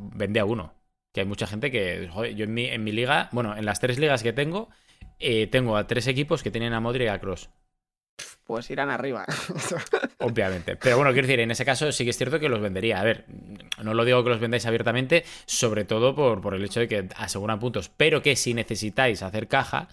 vende 0.00 0.40
a 0.40 0.44
uno. 0.44 0.74
Que 1.12 1.20
hay 1.20 1.26
mucha 1.26 1.46
gente 1.46 1.70
que, 1.70 2.08
joder, 2.12 2.34
yo 2.36 2.44
en 2.44 2.54
mi, 2.54 2.66
en 2.66 2.84
mi 2.84 2.92
liga, 2.92 3.28
bueno, 3.32 3.56
en 3.56 3.64
las 3.64 3.80
tres 3.80 3.98
ligas 3.98 4.22
que 4.22 4.32
tengo, 4.32 4.68
eh, 5.18 5.46
tengo 5.48 5.76
a 5.76 5.86
tres 5.86 6.06
equipos 6.06 6.42
que 6.42 6.50
tienen 6.50 6.72
a 6.72 6.80
Modric 6.80 7.06
y 7.06 7.08
a 7.08 7.20
Cross, 7.20 7.50
Pues 8.44 8.70
irán 8.70 8.90
arriba. 8.90 9.24
obviamente. 10.18 10.76
Pero 10.76 10.96
bueno, 10.96 11.12
quiero 11.12 11.26
decir, 11.26 11.40
en 11.40 11.50
ese 11.50 11.64
caso 11.64 11.92
sí 11.92 12.04
que 12.04 12.10
es 12.10 12.16
cierto 12.16 12.40
que 12.40 12.48
los 12.48 12.60
vendería. 12.60 13.00
A 13.00 13.04
ver, 13.04 13.24
no 13.82 13.94
lo 13.94 14.04
digo 14.04 14.22
que 14.24 14.30
los 14.30 14.40
vendáis 14.40 14.66
abiertamente, 14.66 15.24
sobre 15.46 15.84
todo 15.84 16.14
por, 16.14 16.40
por 16.40 16.54
el 16.54 16.64
hecho 16.64 16.80
de 16.80 16.88
que 16.88 17.08
aseguran 17.16 17.58
puntos, 17.60 17.90
pero 17.96 18.22
que 18.22 18.36
si 18.36 18.54
necesitáis 18.54 19.22
hacer 19.22 19.48
caja, 19.48 19.88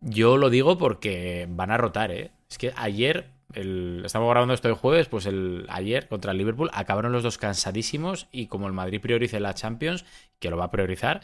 yo 0.00 0.36
lo 0.36 0.50
digo 0.50 0.78
porque 0.78 1.46
van 1.50 1.70
a 1.70 1.78
rotar, 1.78 2.12
¿eh? 2.12 2.32
Es 2.50 2.58
que 2.58 2.72
ayer, 2.76 3.30
estamos 3.54 4.30
grabando 4.30 4.54
esto 4.54 4.68
el 4.68 4.74
jueves, 4.74 5.08
pues 5.08 5.26
el, 5.26 5.66
ayer 5.68 6.08
contra 6.08 6.32
el 6.32 6.38
Liverpool 6.38 6.70
acabaron 6.72 7.12
los 7.12 7.22
dos 7.22 7.38
cansadísimos 7.38 8.28
y 8.32 8.46
como 8.46 8.66
el 8.66 8.72
Madrid 8.72 9.00
priorice 9.00 9.40
la 9.40 9.54
Champions, 9.54 10.04
que 10.38 10.50
lo 10.50 10.56
va 10.56 10.64
a 10.64 10.70
priorizar, 10.70 11.20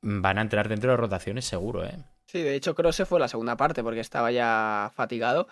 van 0.00 0.38
a 0.38 0.42
entrar 0.42 0.68
dentro 0.68 0.90
de 0.90 0.96
rotaciones 0.96 1.44
seguro, 1.44 1.84
¿eh? 1.84 1.98
Sí, 2.26 2.40
de 2.40 2.54
hecho, 2.54 2.74
Kroos 2.74 2.96
se 2.96 3.04
fue 3.04 3.20
la 3.20 3.28
segunda 3.28 3.56
parte 3.56 3.82
porque 3.82 4.00
estaba 4.00 4.32
ya 4.32 4.90
fatigado. 4.94 5.48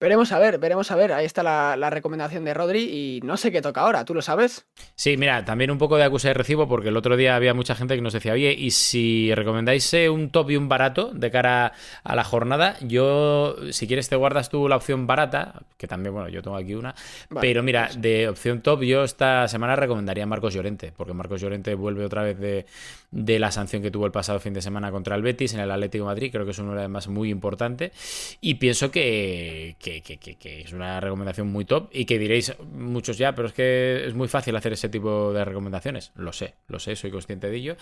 Veremos 0.00 0.32
a 0.32 0.38
ver, 0.38 0.58
veremos 0.58 0.90
a 0.90 0.96
ver. 0.96 1.12
Ahí 1.12 1.26
está 1.26 1.42
la, 1.42 1.76
la 1.76 1.90
recomendación 1.90 2.42
de 2.46 2.54
Rodri 2.54 2.84
y 2.84 3.20
no 3.22 3.36
sé 3.36 3.52
qué 3.52 3.60
toca 3.60 3.82
ahora, 3.82 4.06
¿tú 4.06 4.14
lo 4.14 4.22
sabes? 4.22 4.64
Sí, 4.94 5.18
mira, 5.18 5.44
también 5.44 5.70
un 5.70 5.76
poco 5.76 5.98
de 5.98 6.04
acuse 6.04 6.28
de 6.28 6.34
recibo 6.34 6.66
porque 6.66 6.88
el 6.88 6.96
otro 6.96 7.18
día 7.18 7.36
había 7.36 7.52
mucha 7.52 7.74
gente 7.74 7.96
que 7.96 8.00
nos 8.00 8.14
decía, 8.14 8.32
oye, 8.32 8.54
y 8.56 8.70
si 8.70 9.34
recomendáis 9.34 9.92
eh, 9.92 10.08
un 10.08 10.30
top 10.30 10.52
y 10.52 10.56
un 10.56 10.70
barato 10.70 11.10
de 11.12 11.30
cara 11.30 11.74
a 12.02 12.16
la 12.16 12.24
jornada, 12.24 12.76
yo, 12.80 13.56
si 13.72 13.86
quieres, 13.86 14.08
te 14.08 14.16
guardas 14.16 14.48
tú 14.48 14.68
la 14.68 14.76
opción 14.76 15.06
barata, 15.06 15.64
que 15.76 15.86
también, 15.86 16.14
bueno, 16.14 16.30
yo 16.30 16.40
tengo 16.40 16.56
aquí 16.56 16.74
una, 16.74 16.94
Vale, 17.28 17.46
pero 17.46 17.62
mira, 17.62 17.88
pues- 17.88 18.00
de 18.00 18.26
opción 18.28 18.62
top, 18.62 18.82
yo 18.84 19.04
esta 19.04 19.48
semana 19.48 19.76
recomendaría 19.76 20.24
a 20.24 20.26
Marcos 20.26 20.54
Llorente, 20.54 20.94
porque 20.96 21.12
Marcos 21.12 21.42
Llorente 21.42 21.74
vuelve 21.74 22.06
otra 22.06 22.22
vez 22.22 22.38
de, 22.38 22.64
de 23.10 23.38
la 23.38 23.50
sanción 23.52 23.82
que 23.82 23.90
tuvo 23.90 24.06
el 24.06 24.12
pasado 24.12 24.40
fin 24.40 24.54
de 24.54 24.62
semana 24.62 24.90
contra 24.90 25.14
el 25.14 25.20
Betis 25.20 25.52
en 25.52 25.60
el 25.60 25.70
Atlético 25.70 26.04
de 26.04 26.08
Madrid, 26.08 26.30
creo 26.32 26.46
que 26.46 26.52
es 26.52 26.58
uno 26.58 26.72
además 26.72 27.06
muy 27.08 27.28
importante, 27.28 27.92
y 28.40 28.54
pienso 28.54 28.90
que, 28.90 29.76
que, 29.78 29.89
que- 30.02 30.18
que- 30.18 30.36
que 30.36 30.60
es 30.62 30.72
una 30.72 31.00
recomendación 31.00 31.48
muy 31.48 31.64
top 31.64 31.88
y 31.92 32.04
que 32.04 32.18
diréis 32.18 32.54
muchos 32.72 33.18
ya, 33.18 33.34
pero 33.34 33.48
es 33.48 33.54
que 33.54 34.04
es 34.06 34.14
muy 34.14 34.28
fácil 34.28 34.54
hacer 34.56 34.72
ese 34.72 34.88
tipo 34.88 35.32
de 35.32 35.44
recomendaciones. 35.44 36.12
Lo 36.14 36.32
sé, 36.32 36.54
lo 36.68 36.78
sé, 36.78 36.96
soy 36.96 37.10
consciente 37.10 37.50
de 37.50 37.56
ello. 37.56 37.76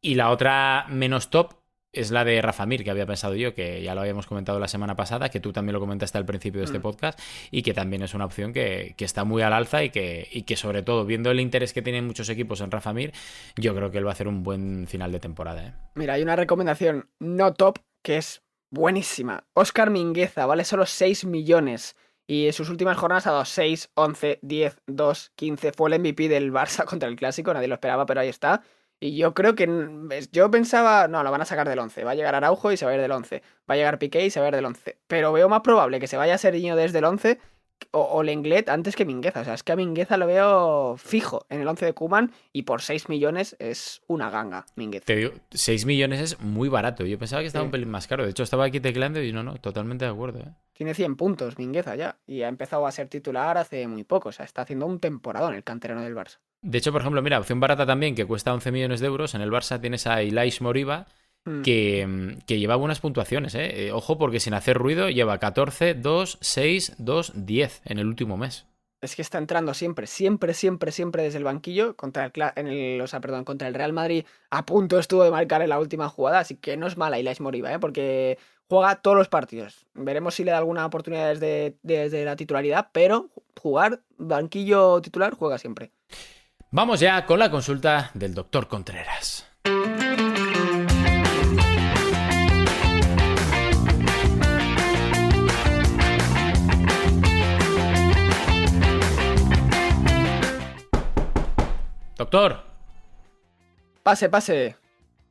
Y 0.00 0.14
la 0.14 0.30
otra 0.30 0.86
menos 0.88 1.28
top 1.30 1.54
es 1.90 2.10
la 2.10 2.22
de 2.24 2.40
Rafa 2.42 2.66
Mir, 2.66 2.84
que 2.84 2.90
había 2.90 3.06
pensado 3.06 3.34
yo, 3.34 3.54
que 3.54 3.82
ya 3.82 3.94
lo 3.94 4.02
habíamos 4.02 4.26
comentado 4.26 4.60
la 4.60 4.68
semana 4.68 4.94
pasada, 4.94 5.30
que 5.30 5.40
tú 5.40 5.52
también 5.52 5.72
lo 5.72 5.80
comentaste 5.80 6.18
al 6.18 6.26
principio 6.26 6.60
de 6.60 6.66
este 6.66 6.78
Mm. 6.78 6.82
podcast, 6.82 7.18
y 7.50 7.62
que 7.62 7.72
también 7.72 8.02
es 8.02 8.12
una 8.12 8.26
opción 8.26 8.52
que, 8.52 8.94
que 8.98 9.06
está 9.06 9.24
muy 9.24 9.40
al 9.40 9.54
alza 9.54 9.82
y 9.82 9.90
que, 9.90 10.28
y 10.30 10.42
que 10.42 10.54
sobre 10.56 10.82
todo, 10.82 11.06
viendo 11.06 11.30
el 11.30 11.40
interés 11.40 11.72
que 11.72 11.80
tienen 11.80 12.06
muchos 12.06 12.28
equipos 12.28 12.60
en 12.60 12.70
Rafa 12.70 12.92
Mir, 12.92 13.12
yo 13.56 13.74
creo 13.74 13.90
que 13.90 13.98
él 13.98 14.04
va 14.06 14.10
a 14.10 14.12
hacer 14.12 14.28
un 14.28 14.42
buen 14.42 14.86
final 14.86 15.10
de 15.12 15.18
temporada. 15.18 15.66
¿eh? 15.66 15.72
Mira, 15.94 16.12
hay 16.14 16.22
una 16.22 16.36
recomendación 16.36 17.08
no 17.20 17.54
top 17.54 17.78
que 18.02 18.18
es 18.18 18.42
buenísima. 18.70 19.44
Oscar 19.54 19.90
Mingueza, 19.90 20.46
vale 20.46 20.64
solo 20.64 20.86
6 20.86 21.24
millones. 21.24 21.96
Y 22.26 22.46
en 22.46 22.52
sus 22.52 22.68
últimas 22.68 22.98
jornadas 22.98 23.26
ha 23.26 23.32
dado 23.32 23.44
6, 23.44 23.90
11, 23.94 24.38
10, 24.42 24.76
2, 24.86 25.32
15. 25.34 25.72
Fue 25.72 25.90
el 25.90 26.00
MVP 26.00 26.28
del 26.28 26.52
Barça 26.52 26.84
contra 26.86 27.08
el 27.08 27.16
Clásico, 27.16 27.52
nadie 27.54 27.68
lo 27.68 27.74
esperaba, 27.74 28.06
pero 28.06 28.20
ahí 28.20 28.28
está. 28.28 28.62
Y 29.00 29.16
yo 29.16 29.32
creo 29.32 29.54
que. 29.54 29.66
Yo 30.32 30.50
pensaba, 30.50 31.08
no, 31.08 31.22
lo 31.22 31.30
van 31.30 31.40
a 31.40 31.44
sacar 31.44 31.68
del 31.68 31.78
11. 31.78 32.04
Va 32.04 32.10
a 32.12 32.14
llegar 32.14 32.34
Araujo 32.34 32.72
y 32.72 32.76
se 32.76 32.84
va 32.84 32.90
a 32.90 32.94
ir 32.94 33.00
del 33.00 33.12
11. 33.12 33.42
Va 33.70 33.74
a 33.74 33.76
llegar 33.76 33.98
Piqué 33.98 34.26
y 34.26 34.30
se 34.30 34.40
va 34.40 34.46
a 34.46 34.48
ir 34.48 34.56
del 34.56 34.64
11. 34.64 34.98
Pero 35.06 35.32
veo 35.32 35.48
más 35.48 35.60
probable 35.60 36.00
que 36.00 36.08
se 36.08 36.16
vaya 36.16 36.34
a 36.34 36.38
Seriño 36.38 36.76
desde 36.76 36.98
el 36.98 37.04
11 37.04 37.38
o, 37.92 38.00
o 38.00 38.22
Lenglet 38.22 38.68
antes 38.68 38.96
que 38.96 39.04
Mingueza. 39.04 39.40
O 39.40 39.44
sea, 39.44 39.54
es 39.54 39.62
que 39.62 39.72
a 39.72 39.76
Mingueza 39.76 40.16
lo 40.16 40.26
veo 40.26 40.96
fijo 40.98 41.46
en 41.48 41.60
el 41.60 41.68
11 41.68 41.86
de 41.86 41.92
Kuman 41.94 42.32
y 42.52 42.62
por 42.62 42.82
6 42.82 43.08
millones 43.08 43.56
es 43.58 44.02
una 44.06 44.30
ganga, 44.30 44.66
Mingueza. 44.76 45.04
Te 45.06 45.16
digo, 45.16 45.32
6 45.50 45.86
millones 45.86 46.20
es 46.20 46.40
muy 46.40 46.68
barato. 46.68 47.04
Yo 47.06 47.18
pensaba 47.18 47.42
que 47.42 47.46
estaba 47.46 47.62
Sí. 47.64 47.66
un 47.66 47.70
pelín 47.72 47.90
más 47.90 48.06
caro. 48.06 48.24
De 48.24 48.30
hecho, 48.30 48.42
estaba 48.42 48.64
aquí 48.64 48.80
tecleando 48.80 49.22
y 49.22 49.32
no, 49.32 49.42
no, 49.42 49.56
totalmente 49.56 50.04
de 50.04 50.10
acuerdo. 50.10 50.40
¿eh? 50.40 50.52
Tiene 50.72 50.94
100 50.94 51.16
puntos 51.16 51.58
Mingueza 51.58 51.96
ya. 51.96 52.16
Y 52.26 52.42
ha 52.42 52.48
empezado 52.48 52.86
a 52.86 52.92
ser 52.92 53.08
titular 53.08 53.58
hace 53.58 53.86
muy 53.88 54.04
poco. 54.04 54.28
O 54.28 54.32
sea, 54.32 54.44
está 54.44 54.62
haciendo 54.62 54.86
un 54.86 55.00
temporadón 55.00 55.54
el 55.54 55.64
canterano 55.64 56.02
del 56.02 56.14
Barça. 56.14 56.38
De 56.60 56.78
hecho, 56.78 56.90
por 56.92 57.00
ejemplo, 57.02 57.22
mira, 57.22 57.38
opción 57.38 57.60
barata 57.60 57.86
también, 57.86 58.14
que 58.14 58.24
cuesta 58.26 58.52
11 58.52 58.72
millones 58.72 59.00
de 59.00 59.06
euros. 59.06 59.34
En 59.34 59.40
el 59.40 59.50
Barça 59.50 59.80
tienes 59.80 60.06
a 60.08 60.22
Ilaish 60.22 60.60
Moriba, 60.60 61.06
Mm. 61.48 61.62
que, 61.62 62.06
mm, 62.06 62.38
que 62.46 62.58
lleva 62.58 62.76
buenas 62.76 63.00
puntuaciones. 63.00 63.54
¿eh? 63.54 63.86
Eh, 63.86 63.92
Ojo, 63.92 64.18
porque 64.18 64.40
sin 64.40 64.54
hacer 64.54 64.76
ruido 64.76 65.08
lleva 65.08 65.38
14, 65.38 65.94
2, 65.94 66.38
6, 66.40 66.94
2, 66.98 67.32
10 67.34 67.82
en 67.84 67.98
el 67.98 68.06
último 68.06 68.36
mes. 68.36 68.66
Es 69.00 69.14
que 69.14 69.22
está 69.22 69.38
entrando 69.38 69.74
siempre, 69.74 70.08
siempre, 70.08 70.54
siempre, 70.54 70.90
siempre 70.90 71.22
desde 71.22 71.38
el 71.38 71.44
banquillo 71.44 71.94
contra 71.96 72.24
el, 72.24 72.32
Cla- 72.32 72.52
en 72.56 72.66
el, 72.66 73.00
o 73.00 73.06
sea, 73.06 73.20
perdón, 73.20 73.44
contra 73.44 73.68
el 73.68 73.74
Real 73.74 73.92
Madrid. 73.92 74.24
A 74.50 74.66
punto 74.66 74.98
estuvo 74.98 75.22
de 75.22 75.30
marcar 75.30 75.62
en 75.62 75.68
la 75.68 75.78
última 75.78 76.08
jugada, 76.08 76.40
así 76.40 76.56
que 76.56 76.76
no 76.76 76.88
es 76.88 76.96
mala 76.96 77.18
Ilais 77.18 77.40
Moriba, 77.40 77.72
¿eh? 77.72 77.78
porque 77.78 78.38
juega 78.68 78.96
todos 78.96 79.16
los 79.16 79.28
partidos. 79.28 79.86
Veremos 79.94 80.34
si 80.34 80.42
le 80.42 80.50
da 80.50 80.58
alguna 80.58 80.84
oportunidad 80.84 81.28
desde, 81.28 81.76
desde 81.82 82.24
la 82.24 82.34
titularidad, 82.34 82.88
pero 82.92 83.28
jugar 83.60 84.00
banquillo 84.16 85.00
titular 85.00 85.34
juega 85.34 85.58
siempre. 85.58 85.92
Vamos 86.72 86.98
ya 86.98 87.24
con 87.24 87.38
la 87.38 87.50
consulta 87.52 88.10
del 88.14 88.34
doctor 88.34 88.66
Contreras. 88.66 89.46
Doctor, 102.30 102.60
Pase, 104.02 104.28
pase, 104.28 104.76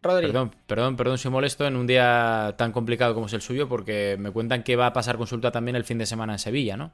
Rodri. 0.02 0.26
perdón, 0.26 0.56
perdón, 0.66 0.96
perdón 0.96 1.18
si 1.20 1.30
molesto 1.30 1.68
en 1.68 1.76
un 1.76 1.86
día 1.86 2.56
tan 2.58 2.72
complicado 2.72 3.14
como 3.14 3.28
es 3.28 3.34
el 3.34 3.42
suyo, 3.42 3.70
porque 3.70 4.16
me 4.18 4.32
cuentan 4.32 4.64
que 4.64 4.76
va 4.76 4.88
a 4.88 4.94
pasar 4.94 5.18
consulta 5.18 5.52
también 5.52 5.76
el 5.76 5.84
fin 5.84 6.00
de 6.00 6.08
semana 6.08 6.34
en 6.34 6.40
Sevilla, 6.40 6.76
¿no? 6.76 6.90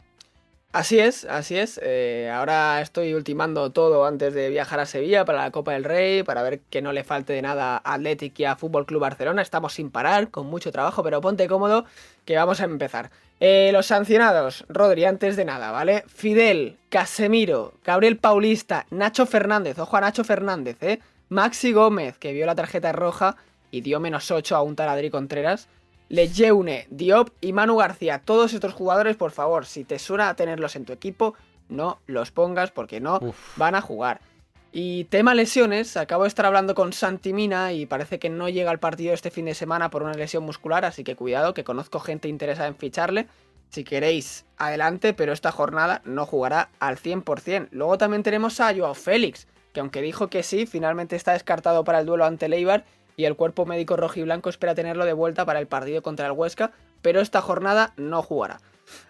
Así 0.74 1.00
es, 1.00 1.24
así 1.24 1.56
es. 1.56 1.80
Eh, 1.82 2.30
ahora 2.34 2.82
estoy 2.82 3.14
ultimando 3.14 3.70
todo 3.70 4.06
antes 4.06 4.34
de 4.34 4.50
viajar 4.50 4.82
a 4.82 4.86
Sevilla 4.86 5.24
para 5.24 5.44
la 5.44 5.52
Copa 5.52 5.72
del 5.72 5.86
Rey, 5.86 6.24
para 6.24 6.44
ver 6.44 6.60
que 6.70 6.82
no 6.82 6.92
le 6.92 7.06
falte 7.06 7.32
de 7.32 7.42
nada 7.42 7.78
a 7.78 7.94
Athletic 7.94 8.38
y 8.40 8.46
a 8.46 8.58
Fútbol 8.58 8.86
Club 8.86 9.00
Barcelona. 9.00 9.42
Estamos 9.42 9.72
sin 9.74 9.90
parar, 9.90 10.32
con 10.32 10.48
mucho 10.48 10.72
trabajo, 10.74 11.02
pero 11.02 11.22
ponte 11.22 11.48
cómodo 11.48 11.86
que 12.26 12.36
vamos 12.36 12.60
a 12.60 12.66
empezar. 12.66 13.10
Eh, 13.46 13.72
los 13.74 13.88
sancionados, 13.88 14.64
Rodri, 14.70 15.04
antes 15.04 15.36
de 15.36 15.44
nada, 15.44 15.70
¿vale? 15.72 16.06
Fidel, 16.08 16.78
Casemiro, 16.88 17.74
Gabriel 17.84 18.16
Paulista, 18.16 18.86
Nacho 18.90 19.26
Fernández, 19.26 19.78
ojo 19.80 19.98
a 19.98 20.00
Nacho 20.00 20.24
Fernández, 20.24 20.82
¿eh? 20.82 21.02
Maxi 21.28 21.74
Gómez, 21.74 22.18
que 22.18 22.32
vio 22.32 22.46
la 22.46 22.56
tarjeta 22.56 22.94
roja 22.94 23.36
y 23.70 23.82
dio 23.82 24.00
menos 24.00 24.32
8 24.32 24.56
a 24.56 24.62
un 24.62 24.78
taladri 24.78 25.10
Contreras. 25.10 25.68
Lejeune, 26.08 26.88
Diop 26.90 27.32
y 27.42 27.52
Manu 27.52 27.76
García. 27.76 28.22
Todos 28.24 28.54
estos 28.54 28.74
jugadores, 28.74 29.18
por 29.18 29.32
favor, 29.32 29.66
si 29.66 29.84
te 29.84 30.00
suena 30.00 30.34
tenerlos 30.36 30.78
en 30.78 30.86
tu 30.86 30.94
equipo, 30.94 31.36
no 31.68 32.00
los 32.08 32.32
pongas 32.32 32.72
porque 32.72 33.02
no 33.02 33.20
van 33.58 33.76
a 33.76 33.82
jugar. 33.82 34.22
Y 34.76 35.04
tema 35.04 35.36
lesiones, 35.36 35.98
acabo 35.98 36.24
de 36.24 36.30
estar 36.30 36.48
hablando 36.48 36.74
con 36.74 36.94
Santi 36.94 37.32
Mina 37.32 37.74
y 37.74 37.86
parece 37.86 38.18
que 38.18 38.32
no 38.32 38.50
llega 38.50 38.72
al 38.72 38.80
partido 38.80 39.14
este 39.14 39.30
fin 39.30 39.46
de 39.46 39.54
semana 39.54 39.92
por 39.92 40.02
una 40.02 40.14
lesión 40.14 40.42
muscular, 40.44 40.84
así 40.84 41.04
que 41.04 41.16
cuidado, 41.16 41.54
que 41.54 41.64
conozco 41.64 42.00
gente 42.00 42.28
interesada 42.28 42.70
en 42.70 42.76
ficharle. 42.76 43.28
Si 43.70 43.84
queréis, 43.84 44.48
adelante, 44.58 45.14
pero 45.14 45.32
esta 45.32 45.52
jornada 45.52 46.02
no 46.06 46.26
jugará 46.26 46.72
al 46.80 46.98
100%. 46.98 47.68
Luego 47.70 48.00
también 48.00 48.24
tenemos 48.24 48.60
a 48.60 48.74
Joao 48.76 48.96
Félix, 48.96 49.46
que 49.74 49.80
aunque 49.80 50.02
dijo 50.02 50.32
que 50.32 50.42
sí, 50.42 50.66
finalmente 50.66 51.16
está 51.16 51.34
descartado 51.34 51.84
para 51.84 52.00
el 52.00 52.08
duelo 52.08 52.26
ante 52.26 52.50
Leibar 52.50 52.84
y 53.16 53.26
el 53.26 53.36
cuerpo 53.36 53.68
médico 53.68 53.96
rojiblanco 53.96 54.50
espera 54.50 54.74
tenerlo 54.74 55.06
de 55.06 55.14
vuelta 55.14 55.46
para 55.46 55.60
el 55.60 55.68
partido 55.68 56.02
contra 56.02 56.26
el 56.26 56.32
Huesca, 56.32 56.72
pero 57.04 57.22
esta 57.22 57.44
jornada 57.44 57.94
no 57.96 58.24
jugará. 58.24 58.60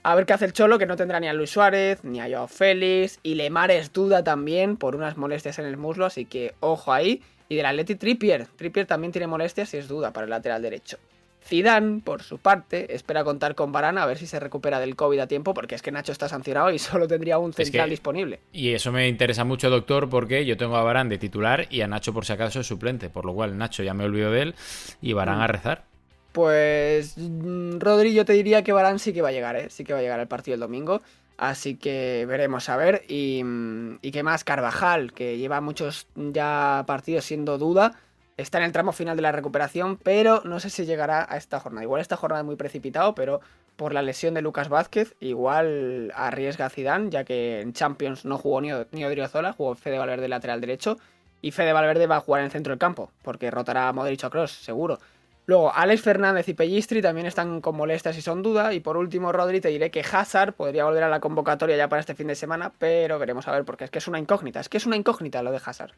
A 0.04 0.16
ver 0.16 0.26
qué 0.26 0.34
hace 0.34 0.46
el 0.46 0.54
Cholo, 0.54 0.78
que 0.78 0.86
no 0.86 0.96
tendrá 0.96 1.20
ni 1.20 1.28
a 1.28 1.34
Luis 1.34 1.52
Suárez, 1.52 2.04
ni 2.04 2.20
a 2.20 2.28
Joao 2.30 2.48
Félix, 2.48 3.20
y 3.24 3.36
Lemar 3.36 3.72
es 3.72 3.94
duda 3.94 4.24
también 4.24 4.78
por 4.78 4.96
unas 4.96 5.18
molestias 5.18 5.60
en 5.60 5.66
el 5.66 5.78
muslo, 5.78 6.06
así 6.06 6.26
que 6.26 6.54
ojo 6.60 6.94
ahí. 6.94 7.22
Y 7.50 7.56
del 7.56 7.66
Atleti 7.66 7.96
Trippier, 7.96 8.48
Trippier 8.56 8.86
también 8.86 9.12
tiene 9.12 9.28
molestias 9.28 9.74
y 9.74 9.78
es 9.78 9.88
duda 9.88 10.12
para 10.12 10.24
el 10.24 10.30
lateral 10.30 10.62
derecho. 10.62 10.98
Zidane, 11.46 12.02
por 12.02 12.24
su 12.24 12.38
parte, 12.38 12.96
espera 12.96 13.24
contar 13.24 13.54
con 13.54 13.72
Varane 13.72 14.00
a 14.00 14.06
ver 14.06 14.18
si 14.18 14.28
se 14.28 14.40
recupera 14.40 14.80
del 14.80 14.96
COVID 14.96 15.20
a 15.20 15.28
tiempo, 15.28 15.54
porque 15.54 15.76
es 15.76 15.82
que 15.82 15.92
Nacho 15.92 16.12
está 16.12 16.30
sancionado 16.30 16.72
y 16.72 16.80
solo 16.80 17.08
tendría 17.08 17.38
un 17.38 17.54
central 17.54 17.90
disponible. 17.90 18.40
Y 18.52 18.74
eso 18.74 18.92
me 18.92 19.08
interesa 19.08 19.44
mucho, 19.44 19.70
doctor, 19.70 20.10
porque 20.10 20.46
yo 20.46 20.58
tengo 20.58 20.78
a 20.78 20.84
Varane 20.84 21.10
de 21.10 21.18
titular 21.18 21.68
y 21.70 21.82
a 21.82 21.88
Nacho 21.88 22.14
por 22.14 22.26
si 22.26 22.34
acaso 22.34 22.62
es 22.62 22.68
suplente, 22.68 23.10
por 23.10 23.26
lo 23.26 23.34
cual 23.34 23.58
Nacho 23.58 23.84
ya 23.84 23.94
me 23.94 24.06
olvido 24.06 24.32
de 24.32 24.42
él 24.42 24.56
y 25.02 25.14
Varane 25.14 25.40
mm. 25.40 25.42
a 25.42 25.48
rezar. 25.48 25.93
Pues 26.34 27.18
mm, 27.18 27.80
Rodri, 27.80 28.14
yo 28.14 28.26
te 28.26 28.34
diría 28.34 28.64
que 28.64 28.74
Varane 28.74 29.00
sí 29.00 29.14
que 29.14 29.22
va 29.22 29.30
a 29.30 29.32
llegar, 29.32 29.56
¿eh? 29.56 29.70
sí 29.70 29.86
que 29.86 29.94
va 29.94 30.00
a 30.00 30.02
llegar 30.02 30.20
al 30.20 30.28
partido 30.28 30.56
el 30.56 30.60
domingo. 30.60 31.02
Así 31.38 31.76
que 31.76 32.26
veremos 32.28 32.68
a 32.70 32.76
ver. 32.76 33.04
Y, 33.08 33.42
mm, 33.44 34.00
qué 34.12 34.24
más, 34.24 34.44
Carvajal, 34.44 35.14
que 35.14 35.38
lleva 35.38 35.62
muchos 35.62 36.08
ya 36.16 36.84
partidos 36.86 37.24
siendo 37.24 37.58
duda 37.58 37.94
está 38.38 38.58
en 38.58 38.64
el 38.64 38.72
tramo 38.72 38.92
final 38.92 39.16
de 39.16 39.22
la 39.22 39.32
recuperación, 39.32 39.98
pero 39.98 40.42
no 40.44 40.60
sé 40.60 40.70
si 40.70 40.86
llegará 40.86 41.26
a 41.30 41.38
esta 41.38 41.60
jornada. 41.60 41.84
Igual 41.84 42.02
esta 42.02 42.18
jornada 42.18 42.42
es 42.42 42.46
muy 42.46 42.56
precipitado, 42.56 43.14
pero 43.16 43.42
por 43.76 43.94
la 43.94 44.02
lesión 44.02 44.34
de 44.34 44.42
Lucas 44.42 44.70
Vázquez, 44.70 45.16
igual 45.20 46.12
arriesga 46.16 46.68
a 46.68 46.70
Zidane, 46.70 47.10
ya 47.10 47.24
que 47.24 47.62
en 47.62 47.74
Champions 47.74 48.26
no 48.26 48.38
jugó 48.38 48.62
ni, 48.62 48.70
ni 48.92 49.06
Odriozola, 49.06 49.54
jugó 49.54 49.76
Fede 49.76 49.98
Valverde 49.98 50.28
lateral 50.28 50.62
derecho, 50.62 50.98
y 51.42 51.52
Fede 51.52 51.74
Valverde 51.74 52.08
va 52.08 52.18
a 52.18 52.22
jugar 52.22 52.42
en 52.42 52.46
el 52.46 52.52
centro 52.52 52.72
del 52.72 52.80
campo, 52.80 53.12
porque 53.22 53.52
rotará 53.52 53.90
a 53.90 53.94
Modric 53.94 54.24
o 54.24 54.30
Cross, 54.30 54.52
seguro. 54.52 55.00
Luego, 55.46 55.74
Alex 55.74 56.02
Fernández 56.02 56.48
y 56.48 56.54
Pellistri 56.54 57.02
también 57.02 57.28
están 57.28 57.60
con 57.62 57.76
molestias 57.76 58.18
y 58.18 58.22
son 58.22 58.42
duda. 58.42 58.74
Y 58.74 58.80
por 58.80 58.98
último, 58.98 59.32
Rodri, 59.32 59.60
te 59.60 59.70
diré 59.70 59.92
que 59.92 60.02
Hazard 60.02 60.54
podría 60.54 60.86
volver 60.86 61.04
a 61.04 61.10
la 61.10 61.20
convocatoria 61.20 61.76
ya 61.76 61.90
para 61.90 62.00
este 62.00 62.16
fin 62.16 62.28
de 62.28 62.36
semana, 62.36 62.72
pero 62.78 63.20
veremos 63.20 63.48
a 63.48 63.52
ver, 63.52 63.66
porque 63.66 63.84
es 63.84 63.92
que 63.92 64.00
es 64.00 64.08
una 64.08 64.20
incógnita. 64.20 64.60
Es 64.60 64.70
que 64.70 64.78
es 64.78 64.86
una 64.86 64.96
incógnita 64.96 65.44
lo 65.44 65.52
de 65.52 65.62
Hazard. 65.64 65.92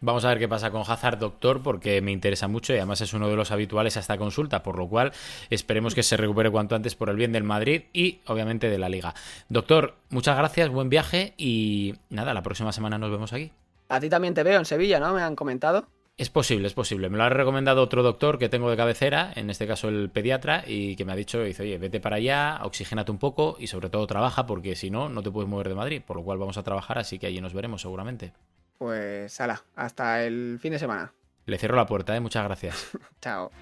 Vamos 0.00 0.24
a 0.24 0.28
ver 0.28 0.38
qué 0.38 0.46
pasa 0.46 0.70
con 0.70 0.82
Hazard, 0.86 1.18
doctor, 1.18 1.60
porque 1.60 2.00
me 2.00 2.12
interesa 2.12 2.46
mucho 2.46 2.72
y 2.72 2.76
además 2.76 3.00
es 3.00 3.14
uno 3.14 3.28
de 3.28 3.34
los 3.34 3.50
habituales 3.50 3.96
a 3.96 4.00
esta 4.00 4.16
consulta, 4.16 4.62
por 4.62 4.78
lo 4.78 4.88
cual 4.88 5.12
esperemos 5.50 5.96
que 5.96 6.04
se 6.04 6.16
recupere 6.16 6.50
cuanto 6.50 6.76
antes 6.76 6.94
por 6.94 7.10
el 7.10 7.16
bien 7.16 7.32
del 7.32 7.42
Madrid 7.42 7.82
y 7.92 8.20
obviamente 8.26 8.70
de 8.70 8.78
la 8.78 8.88
liga. 8.88 9.14
Doctor, 9.48 9.96
muchas 10.10 10.38
gracias, 10.38 10.68
buen 10.68 10.88
viaje 10.88 11.34
y 11.36 11.96
nada, 12.10 12.32
la 12.32 12.42
próxima 12.42 12.70
semana 12.70 12.96
nos 12.96 13.10
vemos 13.10 13.32
aquí. 13.32 13.50
A 13.88 13.98
ti 13.98 14.08
también 14.08 14.34
te 14.34 14.44
veo 14.44 14.60
en 14.60 14.66
Sevilla, 14.66 15.00
¿no? 15.00 15.12
Me 15.14 15.22
han 15.22 15.34
comentado. 15.34 15.88
Es 16.18 16.30
posible, 16.30 16.66
es 16.66 16.74
posible. 16.74 17.08
Me 17.08 17.16
lo 17.16 17.22
ha 17.22 17.28
recomendado 17.28 17.80
otro 17.80 18.02
doctor 18.02 18.40
que 18.40 18.48
tengo 18.48 18.68
de 18.68 18.76
cabecera, 18.76 19.32
en 19.36 19.50
este 19.50 19.68
caso 19.68 19.88
el 19.88 20.10
pediatra, 20.10 20.64
y 20.66 20.96
que 20.96 21.04
me 21.04 21.12
ha 21.12 21.16
dicho, 21.16 21.40
dice, 21.44 21.62
oye, 21.62 21.78
vete 21.78 22.00
para 22.00 22.16
allá, 22.16 22.58
oxigénate 22.64 23.12
un 23.12 23.18
poco 23.18 23.56
y 23.60 23.68
sobre 23.68 23.88
todo 23.88 24.04
trabaja 24.08 24.44
porque 24.44 24.74
si 24.74 24.90
no, 24.90 25.08
no 25.08 25.22
te 25.22 25.30
puedes 25.30 25.48
mover 25.48 25.68
de 25.68 25.76
Madrid, 25.76 26.02
por 26.04 26.16
lo 26.16 26.24
cual 26.24 26.38
vamos 26.38 26.58
a 26.58 26.64
trabajar, 26.64 26.98
así 26.98 27.20
que 27.20 27.28
allí 27.28 27.40
nos 27.40 27.54
veremos 27.54 27.82
seguramente. 27.82 28.32
Pues, 28.78 29.40
ala, 29.40 29.62
hasta 29.76 30.24
el 30.24 30.58
fin 30.60 30.72
de 30.72 30.80
semana. 30.80 31.12
Le 31.46 31.56
cierro 31.56 31.76
la 31.76 31.86
puerta, 31.86 32.16
¿eh? 32.16 32.20
Muchas 32.20 32.42
gracias. 32.42 32.90
Chao. 33.22 33.52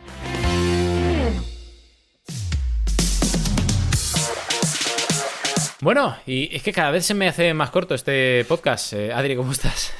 Bueno, 5.80 6.16
y 6.26 6.54
es 6.56 6.62
que 6.62 6.72
cada 6.72 6.90
vez 6.90 7.04
se 7.04 7.12
me 7.12 7.28
hace 7.28 7.52
más 7.52 7.70
corto 7.70 7.94
este 7.94 8.44
podcast. 8.48 8.94
Eh, 8.94 9.12
Adri, 9.12 9.36
¿cómo 9.36 9.52
estás? 9.52 9.92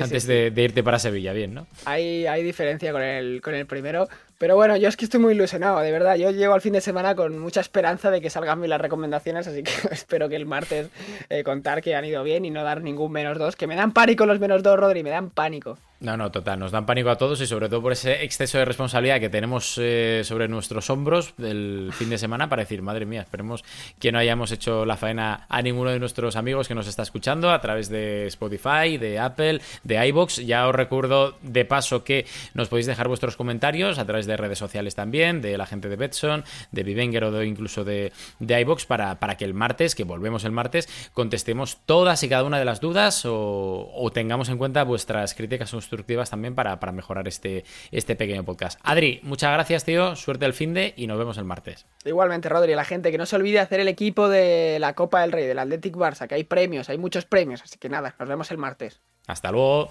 Antes 0.00 0.26
De, 0.26 0.52
irte 0.56 0.84
para 0.84 1.00
Sevilla, 1.00 1.32
bien, 1.32 1.54
¿no? 1.54 1.66
Hay, 1.86 2.26
hay 2.26 2.44
diferencia 2.44 2.92
con 2.92 3.02
el, 3.02 3.40
con 3.42 3.54
el 3.54 3.66
primero. 3.66 4.08
Pero 4.44 4.56
bueno, 4.56 4.76
yo 4.76 4.90
es 4.90 4.96
que 4.98 5.06
estoy 5.06 5.20
muy 5.20 5.32
ilusionado, 5.32 5.80
de 5.80 5.90
verdad. 5.90 6.16
Yo 6.16 6.30
llego 6.30 6.52
al 6.52 6.60
fin 6.60 6.74
de 6.74 6.82
semana 6.82 7.14
con 7.14 7.38
mucha 7.38 7.62
esperanza 7.62 8.10
de 8.10 8.20
que 8.20 8.28
salgan 8.28 8.60
bien 8.60 8.68
las 8.68 8.80
recomendaciones, 8.82 9.46
así 9.46 9.62
que 9.62 9.72
espero 9.90 10.28
que 10.28 10.36
el 10.36 10.44
martes 10.44 10.90
eh, 11.30 11.42
contar 11.42 11.80
que 11.80 11.94
han 11.94 12.04
ido 12.04 12.22
bien 12.22 12.44
y 12.44 12.50
no 12.50 12.62
dar 12.62 12.82
ningún 12.82 13.10
menos 13.10 13.38
dos. 13.38 13.56
Que 13.56 13.66
me 13.66 13.74
dan 13.74 13.94
pánico 13.94 14.26
los 14.26 14.40
menos 14.40 14.62
dos, 14.62 14.78
Rodri, 14.78 15.02
me 15.02 15.08
dan 15.08 15.30
pánico. 15.30 15.78
No, 16.04 16.18
no, 16.18 16.30
total, 16.30 16.58
nos 16.58 16.70
dan 16.70 16.84
pánico 16.84 17.08
a 17.08 17.16
todos 17.16 17.40
y 17.40 17.46
sobre 17.46 17.70
todo 17.70 17.80
por 17.80 17.92
ese 17.92 18.24
exceso 18.24 18.58
de 18.58 18.66
responsabilidad 18.66 19.20
que 19.20 19.30
tenemos 19.30 19.78
eh, 19.80 20.20
sobre 20.24 20.48
nuestros 20.48 20.90
hombros 20.90 21.32
del 21.38 21.92
fin 21.94 22.10
de 22.10 22.18
semana 22.18 22.50
para 22.50 22.60
decir, 22.60 22.82
madre 22.82 23.06
mía, 23.06 23.22
esperemos 23.22 23.64
que 23.98 24.12
no 24.12 24.18
hayamos 24.18 24.52
hecho 24.52 24.84
la 24.84 24.98
faena 24.98 25.46
a 25.48 25.62
ninguno 25.62 25.90
de 25.90 25.98
nuestros 25.98 26.36
amigos 26.36 26.68
que 26.68 26.74
nos 26.74 26.88
está 26.88 27.02
escuchando 27.02 27.50
a 27.50 27.60
través 27.62 27.88
de 27.88 28.26
Spotify, 28.26 28.98
de 28.98 29.18
Apple, 29.18 29.62
de 29.82 30.06
iBox. 30.08 30.44
Ya 30.44 30.68
os 30.68 30.74
recuerdo 30.74 31.38
de 31.40 31.64
paso 31.64 32.04
que 32.04 32.26
nos 32.52 32.68
podéis 32.68 32.86
dejar 32.86 33.08
vuestros 33.08 33.36
comentarios 33.36 33.98
a 33.98 34.04
través 34.04 34.26
de 34.26 34.33
redes 34.36 34.58
sociales 34.58 34.94
también, 34.94 35.40
de 35.40 35.56
la 35.58 35.66
gente 35.66 35.88
de 35.88 35.96
Betson, 35.96 36.44
de 36.72 36.82
Vivenger 36.82 37.24
o 37.24 37.42
incluso 37.42 37.84
de, 37.84 38.12
de 38.38 38.60
iBox 38.60 38.86
para, 38.86 39.18
para 39.18 39.36
que 39.36 39.44
el 39.44 39.54
martes, 39.54 39.94
que 39.94 40.04
volvemos 40.04 40.44
el 40.44 40.52
martes, 40.52 40.88
contestemos 41.12 41.78
todas 41.86 42.22
y 42.22 42.28
cada 42.28 42.44
una 42.44 42.58
de 42.58 42.64
las 42.64 42.80
dudas 42.80 43.24
o, 43.24 43.90
o 43.94 44.12
tengamos 44.12 44.48
en 44.48 44.58
cuenta 44.58 44.84
vuestras 44.84 45.34
críticas 45.34 45.70
constructivas 45.70 46.30
también 46.30 46.54
para, 46.54 46.80
para 46.80 46.92
mejorar 46.92 47.28
este, 47.28 47.64
este 47.90 48.16
pequeño 48.16 48.44
podcast. 48.44 48.78
Adri, 48.82 49.20
muchas 49.22 49.52
gracias, 49.52 49.84
tío. 49.84 50.16
Suerte 50.16 50.46
el 50.46 50.52
fin 50.52 50.74
de 50.74 50.94
y 50.96 51.06
nos 51.06 51.18
vemos 51.18 51.38
el 51.38 51.44
martes. 51.44 51.86
Igualmente, 52.04 52.48
Rodri, 52.48 52.74
la 52.74 52.84
gente 52.84 53.10
que 53.10 53.18
no 53.18 53.26
se 53.26 53.36
olvide 53.36 53.60
hacer 53.60 53.80
el 53.80 53.88
equipo 53.88 54.28
de 54.28 54.78
la 54.80 54.94
Copa 54.94 55.22
del 55.22 55.32
Rey, 55.32 55.46
del 55.46 55.58
Athletic 55.58 55.94
Barça, 55.94 56.26
que 56.26 56.34
hay 56.34 56.44
premios, 56.44 56.88
hay 56.88 56.98
muchos 56.98 57.24
premios. 57.24 57.62
Así 57.62 57.78
que 57.78 57.88
nada, 57.88 58.14
nos 58.18 58.28
vemos 58.28 58.50
el 58.50 58.58
martes. 58.58 59.00
Hasta 59.26 59.50
luego. 59.50 59.90